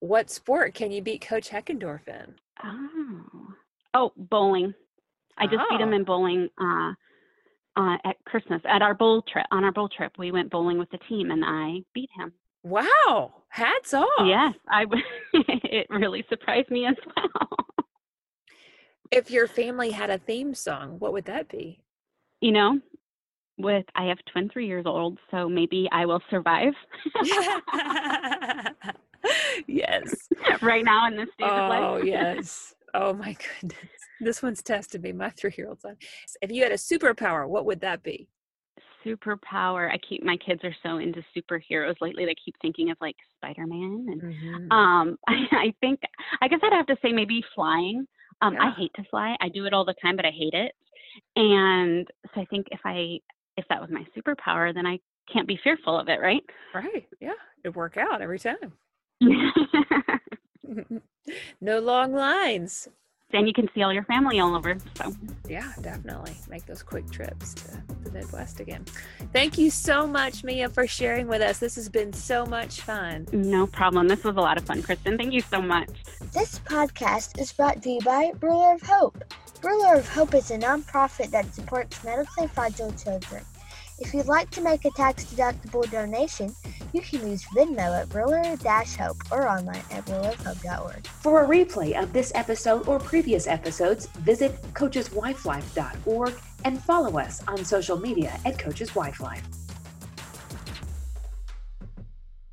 What 0.01 0.31
sport 0.31 0.75
can 0.75 0.91
you 0.93 1.03
beat 1.03 1.23
Coach 1.23 1.49
Heckendorf 1.51 2.07
in? 2.09 2.35
oh, 2.63 3.55
oh, 3.95 4.13
bowling. 4.17 4.75
I 5.39 5.47
just 5.47 5.63
beat 5.71 5.81
him 5.81 5.93
Oh. 5.93 5.97
in 5.97 6.05
bowling 6.05 6.49
uh, 6.61 6.93
uh, 7.77 7.97
at 8.05 8.17
Christmas 8.25 8.61
at 8.69 8.83
our 8.83 8.95
bowl 8.95 9.23
trip. 9.23 9.47
On 9.51 9.65
our 9.65 9.73
bowl 9.73 9.89
trip, 9.89 10.13
we 10.19 10.31
went 10.33 10.51
bowling 10.51 10.79
with 10.79 10.91
the 10.91 10.99
team, 11.09 11.31
and 11.31 11.45
I 11.45 11.81
beat 11.95 12.11
him. 12.17 12.33
Wow, 12.63 13.43
hats 13.49 13.93
off. 13.95 14.09
Yes, 14.25 14.55
I. 14.69 14.85
w- 14.85 15.03
it 15.35 15.87
really 15.91 16.25
surprised 16.29 16.71
me 16.71 16.87
as 16.87 16.95
well. 17.17 17.67
If 19.11 19.31
your 19.31 19.47
family 19.47 19.91
had 19.91 20.11
a 20.11 20.19
theme 20.19 20.55
song, 20.55 20.99
what 20.99 21.13
would 21.13 21.27
that 21.27 21.49
be? 21.49 21.81
you 22.41 22.53
know, 22.53 22.79
with 23.57 23.87
I 23.95 24.05
have 24.07 24.19
twin 24.31 24.49
three 24.51 24.67
years 24.67 24.85
old, 24.87 25.19
so 25.31 25.49
maybe 25.49 25.89
I 25.93 26.05
will 26.05 26.21
survive 26.29 26.75
yes. 29.67 30.29
right 30.61 30.85
now 30.85 31.07
in 31.09 31.17
this 31.17 31.29
stage 31.35 31.49
of 31.49 31.69
life. 31.71 31.81
Oh, 31.83 31.97
yes. 31.99 32.75
Oh, 32.93 33.15
my 33.15 33.35
goodness. 33.61 33.94
This 34.21 34.43
one's 34.43 34.63
tested 34.63 35.03
me. 35.03 35.13
My 35.13 35.31
three 35.37 35.55
year 35.57 35.69
old 35.69 35.81
son. 35.81 35.97
If 36.43 36.51
you 36.51 36.63
had 36.63 36.73
a 36.73 36.77
superpower, 36.77 37.49
what 37.49 37.67
would 37.67 37.81
that 37.81 38.03
be? 38.03 38.29
Superpower. 39.05 39.91
I 39.93 39.99
keep 40.09 40.23
my 40.25 40.37
kids 40.39 40.63
are 40.65 40.75
so 40.83 40.97
into 40.99 41.23
superheroes 41.37 41.97
lately. 42.01 42.25
They 42.25 42.35
keep 42.43 42.55
thinking 42.63 42.91
of 42.91 42.97
like 43.01 43.17
Spider 43.37 43.67
Man 43.67 44.07
and 44.09 44.23
Mhm. 44.23 44.73
um 44.73 45.19
I, 45.29 45.35
I 45.53 45.75
think 45.81 46.01
I 46.41 46.49
guess 46.49 46.61
I'd 46.63 46.73
have 46.73 46.87
to 46.87 46.97
say 47.03 47.13
maybe 47.13 47.43
flying. 47.55 48.07
Um 48.41 48.57
I 48.59 48.71
hate 48.71 48.93
to 48.97 49.05
fly. 49.11 49.37
I 49.41 49.49
do 49.51 49.67
it 49.67 49.75
all 49.75 49.85
the 49.85 49.95
time, 50.03 50.17
but 50.17 50.25
I 50.25 50.31
hate 50.31 50.55
it. 50.55 50.73
And 51.37 52.09
so 52.35 52.41
I 52.41 52.45
think 52.47 52.67
if 52.73 52.81
I 52.85 53.19
if 53.57 53.65
that 53.69 53.81
was 53.81 53.91
my 53.91 54.05
superpower, 54.17 54.73
then 54.75 54.87
I 54.87 54.99
can't 55.33 55.47
be 55.47 55.59
fearful 55.63 55.99
of 55.99 56.09
it, 56.09 56.21
right? 56.21 56.43
Right. 56.75 57.07
Yeah. 57.21 57.35
It'd 57.63 57.77
work 57.77 57.97
out 57.97 58.21
every 58.23 58.39
time. 58.39 58.73
no 61.61 61.79
long 61.79 62.13
lines. 62.13 62.89
Then 63.31 63.47
you 63.47 63.53
can 63.53 63.69
see 63.75 63.83
all 63.83 63.93
your 63.93 64.05
family 64.05 64.39
all 64.39 64.55
over. 64.55 64.77
So 64.97 65.13
Yeah, 65.49 65.73
definitely. 65.81 66.37
Make 66.49 66.67
those 66.67 66.83
quick 66.83 67.11
trips 67.11 67.55
to 67.55 67.83
the 68.05 68.11
Midwest 68.13 68.61
again. 68.61 68.85
Thank 69.33 69.59
you 69.59 69.71
so 69.71 70.07
much, 70.07 70.45
Mia, 70.45 70.69
for 70.69 70.87
sharing 70.87 71.27
with 71.27 71.43
us. 71.43 71.59
This 71.59 71.75
has 71.75 71.89
been 71.89 72.13
so 72.13 72.47
much 72.47 72.81
fun. 72.83 73.27
no 73.33 73.67
problem. 73.67 74.07
This 74.09 74.23
was 74.25 74.37
a 74.37 74.41
lot 74.41 74.57
of 74.57 74.65
fun, 74.65 74.83
Kristen. 74.83 75.17
Thank 75.19 75.33
you 75.33 75.41
so 75.41 75.61
much. 75.61 75.91
This 76.33 76.59
podcast 76.61 77.41
is 77.41 77.53
brought 77.53 77.83
to 77.83 77.91
you 77.91 78.01
by 78.01 78.33
Ruler 78.41 78.75
of 78.75 78.83
Hope. 78.83 79.25
Ruler 79.63 79.95
of 79.95 80.09
Hope 80.09 80.35
is 80.35 80.51
a 80.51 80.59
nonprofit 80.59 81.31
that 81.31 81.53
supports 81.55 82.05
medically 82.05 82.47
fragile 82.49 82.93
children. 82.93 83.43
If 84.05 84.13
you'd 84.13 84.27
like 84.27 84.51
to 84.51 84.61
make 84.61 84.85
a 84.85 84.91
tax-deductible 84.91 85.91
donation, 85.91 86.55
you 86.93 87.01
can 87.01 87.27
use 87.29 87.43
Venmo 87.57 88.03
at 88.03 88.13
Ruler-Hope 88.15 89.17
or 89.33 89.49
online 89.49 89.83
at 89.91 90.05
rulerofhope.org. 90.05 91.07
For 91.07 91.43
a 91.43 91.49
replay 91.49 92.01
of 92.01 92.13
this 92.13 92.31
episode 92.35 92.87
or 92.87 92.99
previous 92.99 93.47
episodes, 93.47 94.07
visit 94.19 94.61
coacheswifelife.org 94.75 96.35
and 96.65 96.83
follow 96.83 97.19
us 97.19 97.43
on 97.49 97.65
social 97.65 97.99
media 97.99 98.39
at 98.45 98.59
Coaches 98.59 98.95
Wife 98.95 99.21
Life. 99.21 99.64